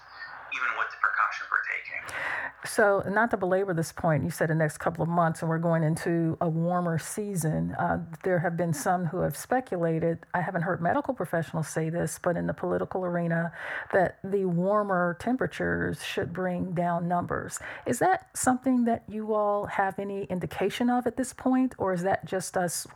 even 0.57 0.69
with 0.79 0.89
the 0.91 0.97
precautions 1.01 1.49
we're 1.51 1.67
taking. 1.67 2.17
So, 2.65 3.03
not 3.09 3.31
to 3.31 3.37
belabor 3.37 3.75
this 3.75 3.93
point, 3.93 4.25
you 4.25 4.31
said 4.31 4.49
the 4.49 4.55
next 4.55 4.79
couple 4.79 5.03
of 5.03 5.09
months, 5.09 5.43
and 5.43 5.49
we're 5.49 5.59
going 5.59 5.83
into 5.83 6.37
a 6.41 6.49
warmer 6.49 6.99
season. 6.99 7.73
Uh, 7.79 7.99
there 8.25 8.39
have 8.39 8.57
been 8.57 8.73
some 8.73 9.07
who 9.07 9.21
have 9.21 9.37
speculated, 9.37 10.19
I 10.35 10.41
haven't 10.41 10.63
heard 10.63 10.81
medical 10.81 11.15
professionals 11.15 11.69
say 11.69 11.91
this, 11.91 12.19
but 12.23 12.37
in 12.37 12.47
the 12.47 12.55
political 12.55 13.05
arena, 13.05 13.53
that 13.93 14.19
the 14.25 14.45
warmer 14.47 15.17
temperatures 15.21 16.03
should 16.05 16.33
bring 16.33 16.73
down 16.73 17.09
numbers. 17.09 17.59
Is 17.87 17.99
that 18.01 18.29
something 18.35 18.85
that 18.85 19.05
you 19.09 19.35
all 19.35 19.67
have 19.67 19.99
any 19.99 20.25
indication 20.25 20.91
of 20.91 21.07
at 21.07 21.17
this 21.17 21.33
point, 21.33 21.75
or 21.79 21.93
is 21.93 22.03
that 22.03 22.25
just 22.25 22.57
us 22.57 22.87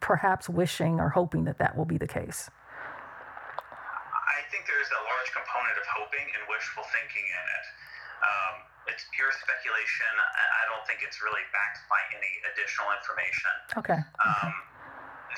perhaps 0.00 0.48
wishing 0.48 1.00
or 1.00 1.10
hoping 1.10 1.44
that 1.44 1.58
that 1.58 1.76
will 1.76 1.86
be 1.86 1.98
the 1.98 2.08
case? 2.08 2.50
Think 4.50 4.66
there's 4.66 4.90
a 4.90 5.02
large 5.06 5.30
component 5.32 5.78
of 5.78 5.86
hoping 5.86 6.26
and 6.34 6.42
wishful 6.50 6.84
thinking 6.90 7.26
in 7.26 7.44
it. 7.46 7.66
Um, 8.20 8.54
it's 8.90 9.06
pure 9.14 9.30
speculation. 9.32 10.12
I 10.18 10.64
don't 10.68 10.84
think 10.84 11.00
it's 11.06 11.22
really 11.22 11.46
backed 11.54 11.86
by 11.86 12.02
any 12.12 12.32
additional 12.52 12.90
information. 12.92 13.54
Okay. 13.78 14.00
Um, 14.26 14.52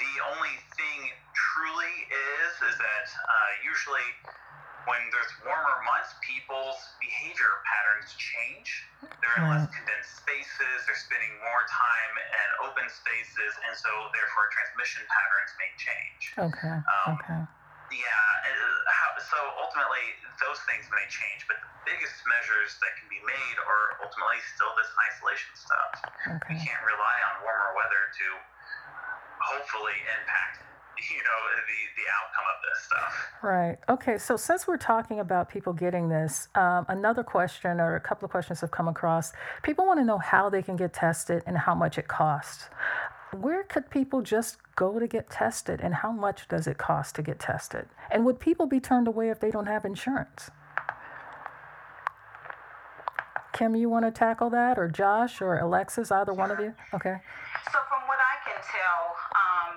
the 0.00 0.14
only 0.34 0.56
thing 0.74 0.98
truly 1.36 1.94
is 2.08 2.52
is 2.72 2.76
that 2.80 3.06
uh, 3.12 3.52
usually 3.60 4.08
when 4.88 4.98
there's 5.14 5.30
warmer 5.46 5.78
months, 5.86 6.10
people's 6.26 6.80
behavior 6.98 7.62
patterns 7.62 8.10
change. 8.18 8.68
They're 9.22 9.38
in 9.38 9.46
less 9.46 9.70
condensed 9.70 10.18
spaces, 10.18 10.76
they're 10.88 10.98
spending 10.98 11.30
more 11.38 11.62
time 11.70 12.12
in 12.18 12.48
open 12.66 12.86
spaces, 12.90 13.52
and 13.62 13.74
so 13.78 13.90
therefore 14.10 14.50
transmission 14.50 15.06
patterns 15.06 15.52
may 15.60 15.70
change. 15.78 16.22
Okay. 16.50 16.76
Um, 16.82 17.14
okay. 17.14 17.42
Yeah, 17.92 18.48
uh, 18.48 19.20
so 19.32 19.38
ultimately 19.60 20.04
those 20.44 20.60
things 20.68 20.84
may 20.92 21.06
change, 21.08 21.48
but 21.48 21.56
the 21.60 21.72
biggest 21.88 22.20
measures 22.28 22.76
that 22.84 22.92
can 23.00 23.08
be 23.08 23.20
made 23.24 23.56
are 23.64 24.04
ultimately 24.04 24.40
still 24.52 24.72
this 24.76 24.90
isolation 25.08 25.52
stuff. 25.56 25.90
Okay. 26.36 26.52
We 26.52 26.56
can't 26.60 26.84
rely 26.84 27.16
on 27.32 27.44
warmer 27.46 27.72
weather 27.72 28.02
to 28.12 28.26
hopefully 29.40 29.96
impact 30.20 30.62
you 31.10 31.22
know 31.24 31.40
the 31.64 31.80
the 31.96 32.06
outcome 32.12 32.46
of 32.52 32.58
this 32.60 32.78
stuff. 32.84 33.12
Right. 33.42 33.78
Okay. 33.88 34.18
So 34.18 34.36
since 34.36 34.68
we're 34.68 34.76
talking 34.76 35.18
about 35.18 35.48
people 35.48 35.72
getting 35.72 36.08
this, 36.08 36.48
um, 36.54 36.86
another 36.88 37.24
question 37.24 37.80
or 37.80 37.96
a 37.96 38.00
couple 38.00 38.26
of 38.26 38.30
questions 38.30 38.60
have 38.60 38.70
come 38.70 38.88
across. 38.88 39.32
People 39.62 39.86
want 39.86 39.98
to 39.98 40.04
know 40.04 40.18
how 40.18 40.48
they 40.50 40.62
can 40.62 40.76
get 40.76 40.92
tested 40.92 41.42
and 41.46 41.56
how 41.58 41.74
much 41.74 41.98
it 41.98 42.06
costs. 42.06 42.68
Where 43.32 43.62
could 43.64 43.88
people 43.88 44.20
just 44.20 44.58
go 44.76 44.98
to 44.98 45.06
get 45.06 45.30
tested, 45.30 45.80
and 45.80 45.94
how 45.94 46.12
much 46.12 46.48
does 46.48 46.66
it 46.66 46.76
cost 46.76 47.14
to 47.16 47.22
get 47.22 47.40
tested? 47.40 47.88
And 48.10 48.26
would 48.26 48.38
people 48.38 48.66
be 48.66 48.78
turned 48.78 49.08
away 49.08 49.30
if 49.30 49.40
they 49.40 49.50
don't 49.50 49.66
have 49.66 49.86
insurance? 49.86 50.50
Kim, 53.54 53.74
you 53.74 53.88
want 53.88 54.04
to 54.04 54.12
tackle 54.12 54.50
that, 54.50 54.78
or 54.78 54.88
Josh, 54.88 55.40
or 55.40 55.56
Alexis, 55.56 56.12
either 56.12 56.32
one 56.32 56.50
of 56.50 56.60
you? 56.60 56.74
Okay. 56.92 57.16
So, 57.72 57.78
from 57.88 58.04
what 58.04 58.20
I 58.20 58.36
can 58.44 58.60
tell, 58.60 59.04
um, 59.32 59.72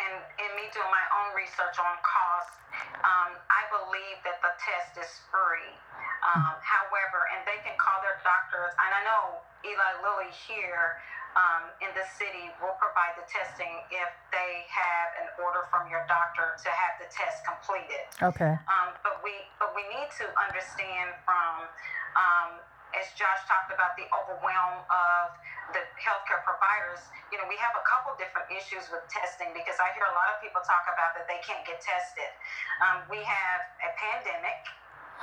and 0.00 0.14
in 0.40 0.50
me 0.56 0.64
doing 0.72 0.88
my 0.88 1.06
own 1.20 1.36
research 1.36 1.76
on 1.76 1.96
cost, 2.00 2.56
um, 3.04 3.36
I 3.52 3.62
believe 3.76 4.16
that 4.24 4.40
the 4.40 4.52
test 4.56 4.96
is 5.04 5.12
free. 5.28 5.72
Um, 6.32 6.56
however, 6.64 7.28
and 7.36 7.44
they 7.44 7.60
can 7.60 7.76
call 7.76 8.00
their 8.00 8.16
doctors, 8.24 8.72
and 8.72 8.90
I 8.92 9.00
know 9.04 9.44
Eli 9.68 9.92
Lilly 10.00 10.32
here 10.32 10.96
um, 11.36 11.68
in 11.84 11.92
the 11.92 12.06
city 12.16 12.48
will 12.64 12.74
provide 12.80 13.12
the 13.20 13.26
testing 13.28 13.68
if 13.92 14.10
they 14.32 14.64
have 14.72 15.08
an 15.20 15.28
order 15.44 15.68
from 15.68 15.84
your 15.92 16.02
doctor 16.08 16.56
to 16.56 16.70
have 16.72 16.96
the 16.96 17.08
test 17.12 17.44
completed. 17.44 18.08
Okay. 18.24 18.56
Um, 18.66 18.96
but 19.04 19.20
we 19.20 19.36
but 19.60 19.76
we 19.76 19.84
need 19.92 20.08
to 20.20 20.26
understand 20.40 21.12
from 21.28 21.68
um, 22.16 22.50
as 22.96 23.12
Josh 23.12 23.44
talked 23.44 23.68
about 23.68 23.92
the 24.00 24.08
overwhelm 24.08 24.80
of 24.88 25.36
the 25.76 25.84
healthcare 26.00 26.40
providers, 26.46 27.04
you 27.28 27.36
know, 27.36 27.44
we 27.44 27.58
have 27.60 27.76
a 27.76 27.84
couple 27.84 28.16
different 28.16 28.48
issues 28.48 28.88
with 28.88 29.04
testing 29.12 29.52
because 29.52 29.76
I 29.76 29.92
hear 29.92 30.08
a 30.08 30.16
lot 30.16 30.32
of 30.32 30.40
people 30.40 30.64
talk 30.64 30.88
about 30.88 31.12
that 31.18 31.28
they 31.28 31.42
can't 31.44 31.60
get 31.68 31.82
tested. 31.82 32.30
Um, 32.80 33.04
we 33.12 33.20
have 33.20 33.60
a 33.84 33.90
pandemic, 33.98 34.64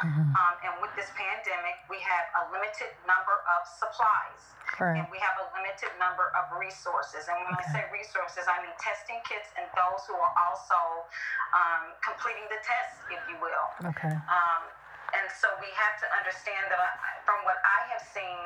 mm-hmm. 0.02 0.34
um, 0.34 0.56
and 0.66 0.74
with 0.82 0.94
this 0.98 1.12
pandemic, 1.14 1.78
we 1.92 2.02
have 2.02 2.26
a 2.42 2.44
limited 2.50 2.94
number 3.06 3.36
of 3.54 3.62
supplies. 3.68 4.54
Correct. 4.74 4.98
And 4.98 5.06
we 5.14 5.22
have 5.22 5.38
a 5.38 5.48
limited 5.54 5.94
number 6.02 6.34
of 6.34 6.50
resources. 6.58 7.30
And 7.30 7.38
when 7.46 7.54
okay. 7.54 7.70
I 7.70 7.74
say 7.78 7.82
resources, 7.94 8.50
I 8.50 8.58
mean 8.66 8.74
testing 8.82 9.22
kits 9.28 9.54
and 9.54 9.70
those 9.78 10.02
who 10.10 10.18
are 10.18 10.34
also 10.50 11.06
um, 11.54 11.94
completing 12.02 12.48
the 12.50 12.58
tests, 12.66 13.06
if 13.14 13.22
you 13.30 13.38
will. 13.38 13.68
Okay. 13.94 14.10
Um, 14.10 14.64
and 15.14 15.30
so 15.30 15.46
we 15.62 15.70
have 15.78 15.96
to 16.02 16.08
understand 16.18 16.74
that 16.74 16.82
I, 16.82 16.90
from 17.22 17.46
what 17.46 17.62
I 17.62 17.80
have 17.94 18.02
seen, 18.02 18.42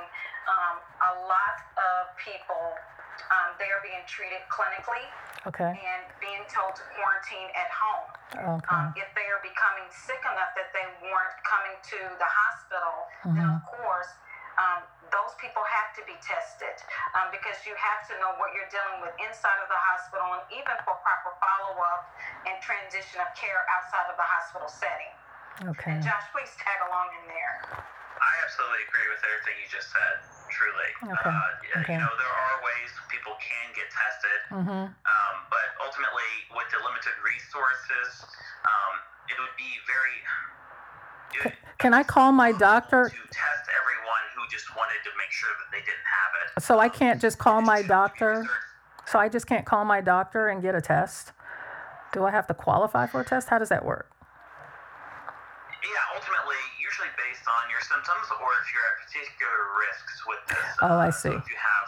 um, 0.51 0.75
a 0.99 1.13
lot 1.31 1.57
of 1.79 2.11
people 2.19 2.75
um, 3.33 3.57
they 3.57 3.69
are 3.69 3.81
being 3.83 4.01
treated 4.07 4.41
clinically 4.51 5.05
okay. 5.45 5.73
and 5.73 6.03
being 6.19 6.43
told 6.49 6.75
to 6.75 6.83
quarantine 6.95 7.49
at 7.55 7.69
home. 7.71 8.07
Okay. 8.59 8.73
Um, 8.73 8.93
if 8.97 9.09
they 9.15 9.27
are 9.31 9.41
becoming 9.41 9.87
sick 9.89 10.19
enough 10.23 10.51
that 10.57 10.69
they 10.75 10.87
weren't 11.05 11.37
coming 11.47 11.77
to 11.95 11.99
the 12.19 12.29
hospital, 12.29 12.95
mm-hmm. 13.23 13.37
then 13.37 13.47
of 13.47 13.63
course 13.65 14.11
um, 14.57 14.81
those 15.13 15.33
people 15.37 15.61
have 15.63 15.93
to 15.95 16.03
be 16.03 16.17
tested 16.19 16.75
um, 17.15 17.29
because 17.29 17.55
you 17.63 17.77
have 17.77 18.03
to 18.09 18.13
know 18.19 18.35
what 18.41 18.51
you're 18.57 18.69
dealing 18.73 19.05
with 19.05 19.13
inside 19.21 19.57
of 19.61 19.69
the 19.69 19.81
hospital 19.93 20.27
and 20.37 20.43
even 20.51 20.75
for 20.83 20.97
proper 21.05 21.31
follow 21.37 21.77
up 21.93 22.09
and 22.49 22.57
transition 22.59 23.21
of 23.21 23.29
care 23.37 23.63
outside 23.77 24.09
of 24.09 24.17
the 24.17 24.27
hospital 24.27 24.67
setting. 24.67 25.13
Okay. 25.73 25.97
And 25.97 26.01
Josh, 26.05 26.25
please 26.33 26.53
tag 26.57 26.77
along 26.85 27.09
in 27.21 27.25
there. 27.33 27.53
I 28.17 28.33
absolutely 28.45 28.81
agree 28.89 29.07
with 29.09 29.21
everything 29.25 29.55
you 29.61 29.69
just 29.69 29.89
said. 29.93 30.15
Truly, 30.49 30.89
okay. 31.11 31.33
Uh, 31.33 31.81
okay. 31.83 31.97
you 31.97 32.01
know 32.01 32.13
there 32.17 32.33
are 32.33 32.55
ways 32.65 32.76
mm-hmm. 34.57 34.89
um, 34.89 35.35
but 35.53 35.67
ultimately, 35.85 36.31
with 36.55 36.67
the 36.73 36.79
limited 36.81 37.13
resources, 37.21 38.25
um, 38.65 38.93
it 39.29 39.37
would 39.37 39.55
be 39.57 39.69
very. 39.85 40.17
It, 41.45 41.53
can 41.77 41.93
I 41.93 42.03
call 42.03 42.31
my 42.31 42.51
doctor? 42.51 43.09
To 43.09 43.21
test 43.29 43.65
everyone 43.69 44.25
who 44.33 44.41
just 44.49 44.73
wanted 44.75 44.99
to 45.05 45.11
make 45.17 45.31
sure 45.31 45.49
that 45.61 45.69
they 45.71 45.83
didn't 45.85 46.07
have 46.09 46.31
it. 46.41 46.63
So 46.63 46.79
I 46.79 46.89
can't 46.89 47.21
just 47.21 47.37
call 47.37 47.61
my 47.61 47.81
doctor. 47.81 48.47
So 49.07 49.19
I 49.19 49.29
just 49.29 49.47
can't 49.47 49.65
call 49.65 49.85
my 49.85 50.01
doctor 50.01 50.49
and 50.49 50.61
get 50.61 50.75
a 50.75 50.81
test. 50.81 51.31
Do 52.11 52.25
I 52.25 52.31
have 52.31 52.47
to 52.47 52.53
qualify 52.53 53.07
for 53.07 53.21
a 53.21 53.25
test? 53.25 53.47
How 53.47 53.59
does 53.59 53.69
that 53.69 53.85
work? 53.85 54.11
Yeah, 55.79 56.15
ultimately, 56.15 56.59
usually 56.75 57.07
based 57.15 57.47
on 57.47 57.69
your 57.71 57.79
symptoms 57.79 58.27
or 58.35 58.49
if 58.59 58.67
you're 58.75 58.83
at 58.83 58.95
particular 59.07 59.59
risks 59.79 60.15
with 60.27 60.41
this. 60.51 60.67
Oh, 60.83 60.99
I 60.99 61.11
see. 61.11 61.31
So 61.31 61.39
if 61.39 61.47
you 61.47 61.55
have 61.55 61.87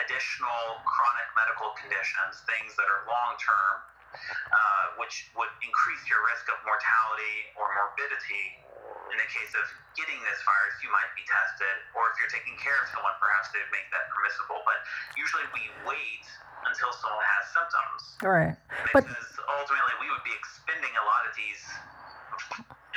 additional 0.00 0.80
chronic 0.86 1.25
medical 1.36 1.76
conditions, 1.76 2.42
things 2.48 2.72
that 2.80 2.88
are 2.88 3.04
long 3.06 3.36
term, 3.36 3.74
uh, 4.16 4.84
which 4.96 5.28
would 5.36 5.52
increase 5.60 6.02
your 6.08 6.24
risk 6.32 6.48
of 6.48 6.56
mortality 6.64 7.36
or 7.60 7.68
morbidity. 7.76 8.64
In 9.12 9.20
the 9.20 9.30
case 9.30 9.52
of 9.54 9.66
getting 9.94 10.18
this 10.26 10.40
virus, 10.42 10.76
you 10.82 10.90
might 10.90 11.12
be 11.14 11.22
tested, 11.28 11.76
or 11.94 12.10
if 12.10 12.18
you're 12.18 12.32
taking 12.32 12.56
care 12.58 12.74
of 12.82 12.90
someone, 12.90 13.14
perhaps 13.22 13.54
they'd 13.54 13.70
make 13.70 13.86
that 13.94 14.10
permissible. 14.10 14.64
But 14.66 14.82
usually 15.14 15.46
we 15.54 15.62
wait 15.86 16.24
until 16.66 16.90
someone 16.98 17.22
has 17.22 17.44
symptoms. 17.54 18.00
Right. 18.24 18.54
Because 18.90 19.06
but, 19.06 19.46
ultimately 19.62 19.94
we 20.02 20.10
would 20.10 20.26
be 20.26 20.34
expending 20.34 20.90
a 20.98 21.04
lot 21.06 21.22
of 21.28 21.32
these 21.38 21.62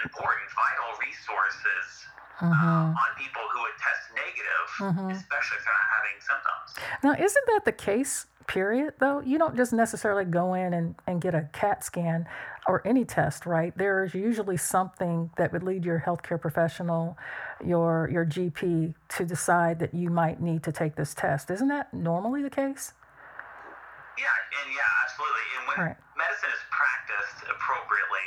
important, 0.01 0.47
vital 0.55 0.89
resources 0.97 1.85
mm-hmm. 2.39 2.51
uh, 2.51 2.91
on 2.91 3.11
people 3.17 3.41
who 3.53 3.59
would 3.61 3.77
test 3.77 4.03
negative, 4.15 4.65
mm-hmm. 4.79 5.11
especially 5.11 5.57
if 5.57 5.63
they're 5.65 5.73
not 5.73 5.89
having 5.95 6.17
symptoms. 6.19 6.69
Now, 7.03 7.13
isn't 7.13 7.45
that 7.47 7.65
the 7.65 7.71
case, 7.71 8.27
period, 8.47 8.93
though? 8.99 9.21
You 9.21 9.37
don't 9.37 9.55
just 9.55 9.73
necessarily 9.73 10.25
go 10.25 10.53
in 10.53 10.73
and, 10.73 10.95
and 11.07 11.21
get 11.21 11.35
a 11.35 11.49
CAT 11.53 11.83
scan 11.83 12.25
or 12.67 12.85
any 12.85 13.05
test, 13.05 13.45
right? 13.45 13.75
There 13.77 14.03
is 14.03 14.13
usually 14.13 14.57
something 14.57 15.31
that 15.37 15.51
would 15.53 15.63
lead 15.63 15.85
your 15.85 16.03
healthcare 16.05 16.39
professional, 16.39 17.17
your, 17.63 18.09
your 18.11 18.25
GP, 18.25 18.93
to 19.17 19.25
decide 19.25 19.79
that 19.79 19.93
you 19.93 20.09
might 20.09 20.41
need 20.41 20.63
to 20.63 20.71
take 20.71 20.95
this 20.95 21.13
test. 21.13 21.51
Isn't 21.51 21.67
that 21.69 21.93
normally 21.93 22.41
the 22.41 22.49
case? 22.49 22.93
Yeah, 24.17 24.27
and 24.63 24.67
yeah, 24.75 25.03
absolutely. 25.07 25.47
And 25.55 25.63
when 25.67 25.77
right. 25.79 25.97
medicine 26.19 26.51
is 26.51 26.63
practiced 26.67 27.39
appropriately, 27.47 28.25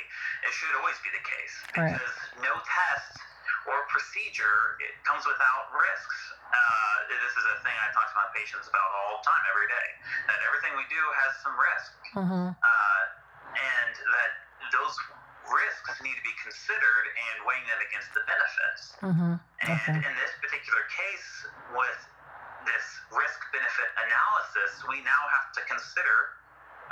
it 0.48 0.52
should 0.56 0.72
always 0.80 0.96
be 1.04 1.12
the 1.12 1.20
case 1.20 1.54
because 1.68 2.00
right. 2.00 2.42
no 2.42 2.54
test 2.64 3.20
or 3.66 3.86
procedure 3.90 4.80
it 4.82 4.94
comes 5.06 5.22
without 5.26 5.70
risks. 5.74 6.18
Uh, 6.52 6.96
this 7.08 7.34
is 7.34 7.44
a 7.52 7.56
thing 7.62 7.74
I 7.74 7.88
talk 7.94 8.10
to 8.12 8.16
my 8.18 8.28
patients 8.34 8.66
about 8.68 8.88
all 9.02 9.22
the 9.22 9.24
time, 9.24 9.44
every 9.52 9.68
day. 9.70 9.88
That 10.28 10.38
everything 10.46 10.72
we 10.76 10.86
do 10.90 11.02
has 11.24 11.30
some 11.40 11.54
risk, 11.56 11.90
mm-hmm. 12.18 12.46
uh, 12.52 13.02
and 13.54 13.92
that 13.94 14.30
those 14.74 14.94
risks 15.48 15.98
need 16.02 16.14
to 16.14 16.24
be 16.26 16.34
considered 16.42 17.04
and 17.10 17.36
weighing 17.46 17.66
them 17.66 17.80
against 17.82 18.10
the 18.14 18.22
benefits. 18.26 18.82
Mm-hmm. 19.02 19.32
And 19.38 19.70
okay. 19.74 19.98
in 19.98 20.12
this 20.18 20.32
particular 20.38 20.82
case, 20.90 21.28
with 21.74 22.00
this 22.66 22.86
risk 23.10 23.40
benefit 23.50 23.88
analysis, 23.98 24.70
we 24.86 25.02
now 25.02 25.22
have 25.34 25.50
to 25.58 25.62
consider 25.66 26.38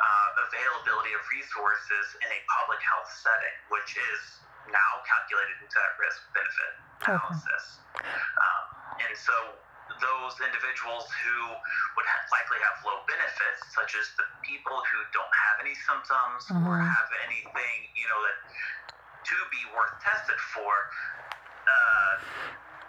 uh, 0.00 0.46
availability 0.50 1.12
of 1.14 1.22
resources 1.30 2.04
in 2.24 2.28
a 2.30 2.40
public 2.58 2.80
health 2.82 3.10
setting, 3.22 3.56
which 3.70 3.94
is 3.94 4.20
now 4.68 4.90
calculated 5.08 5.56
into 5.64 5.76
that 5.76 5.92
risk 5.96 6.20
benefit 6.36 6.72
analysis. 7.06 7.80
Okay. 7.96 8.04
Um, 8.04 8.64
and 9.00 9.14
so 9.16 9.34
those 9.98 10.34
individuals 10.40 11.08
who 11.24 11.38
would 11.98 12.06
ha- 12.06 12.26
likely 12.30 12.60
have 12.62 12.76
low 12.84 13.02
benefits, 13.08 13.60
such 13.74 13.96
as 13.96 14.06
the 14.20 14.26
people 14.44 14.76
who 14.76 14.98
don't 15.10 15.34
have 15.34 15.56
any 15.64 15.74
symptoms 15.88 16.46
mm-hmm. 16.46 16.68
or 16.68 16.78
have 16.78 17.10
anything, 17.26 17.76
you 17.96 18.06
know, 18.06 18.20
that 18.22 18.36
to 19.26 19.36
be 19.50 19.62
worth 19.74 19.94
tested 20.00 20.38
for, 20.54 20.72
uh, 21.68 22.12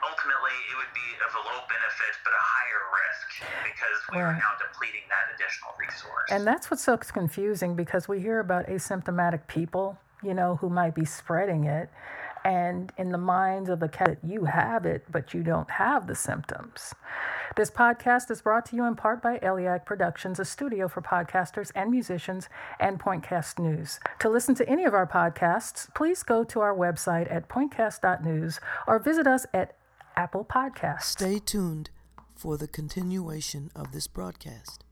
ultimately 0.08 0.56
it 0.72 0.76
would 0.78 0.94
be 0.94 1.10
of 1.22 1.32
a 1.36 1.42
low 1.46 1.62
benefit 1.70 2.14
but 2.26 2.34
a 2.34 2.44
higher 2.44 2.84
risk 2.90 3.28
because 3.66 3.98
we 4.12 4.18
right. 4.18 4.34
are 4.34 4.38
now 4.38 4.54
depleting 4.58 5.06
that 5.10 5.30
additional 5.34 5.74
resource. 5.78 6.30
And 6.30 6.46
that's 6.46 6.70
what's 6.72 6.84
so 6.84 6.98
confusing 6.98 7.76
because 7.76 8.08
we 8.08 8.20
hear 8.20 8.40
about 8.40 8.68
asymptomatic 8.68 9.48
people, 9.48 9.98
you 10.24 10.34
know, 10.34 10.56
who 10.58 10.70
might 10.70 10.96
be 10.96 11.06
spreading 11.06 11.66
it. 11.66 11.90
and 12.44 12.92
in 12.98 13.12
the 13.12 13.18
minds 13.20 13.70
of 13.70 13.80
the 13.80 13.88
cat, 13.88 14.18
you 14.24 14.46
have 14.46 14.84
it, 14.86 15.06
but 15.12 15.32
you 15.34 15.44
don't 15.44 15.70
have 15.70 16.08
the 16.08 16.16
symptoms. 16.16 16.96
This 17.56 17.70
podcast 17.70 18.32
is 18.32 18.42
brought 18.42 18.66
to 18.68 18.76
you 18.76 18.86
in 18.86 18.96
part 18.96 19.22
by 19.22 19.38
Eliac 19.40 19.86
Productions, 19.86 20.40
a 20.40 20.46
studio 20.46 20.88
for 20.88 21.02
podcasters 21.02 21.72
and 21.76 21.92
musicians, 21.92 22.50
and 22.80 23.00
Pointcast 23.00 23.60
News. 23.60 24.00
To 24.20 24.30
listen 24.30 24.56
to 24.56 24.68
any 24.68 24.86
of 24.86 24.94
our 24.94 25.06
podcasts, 25.06 25.94
please 25.94 26.24
go 26.24 26.44
to 26.46 26.62
our 26.62 26.74
website 26.74 27.32
at 27.32 27.48
pointcast.news 27.50 28.60
or 28.88 28.98
visit 29.00 29.28
us 29.28 29.46
at 29.54 29.76
Apple 30.16 30.44
Podcasts. 30.46 31.04
Stay 31.04 31.38
tuned 31.38 31.90
for 32.36 32.58
the 32.58 32.68
continuation 32.68 33.70
of 33.76 33.92
this 33.92 34.08
broadcast. 34.08 34.84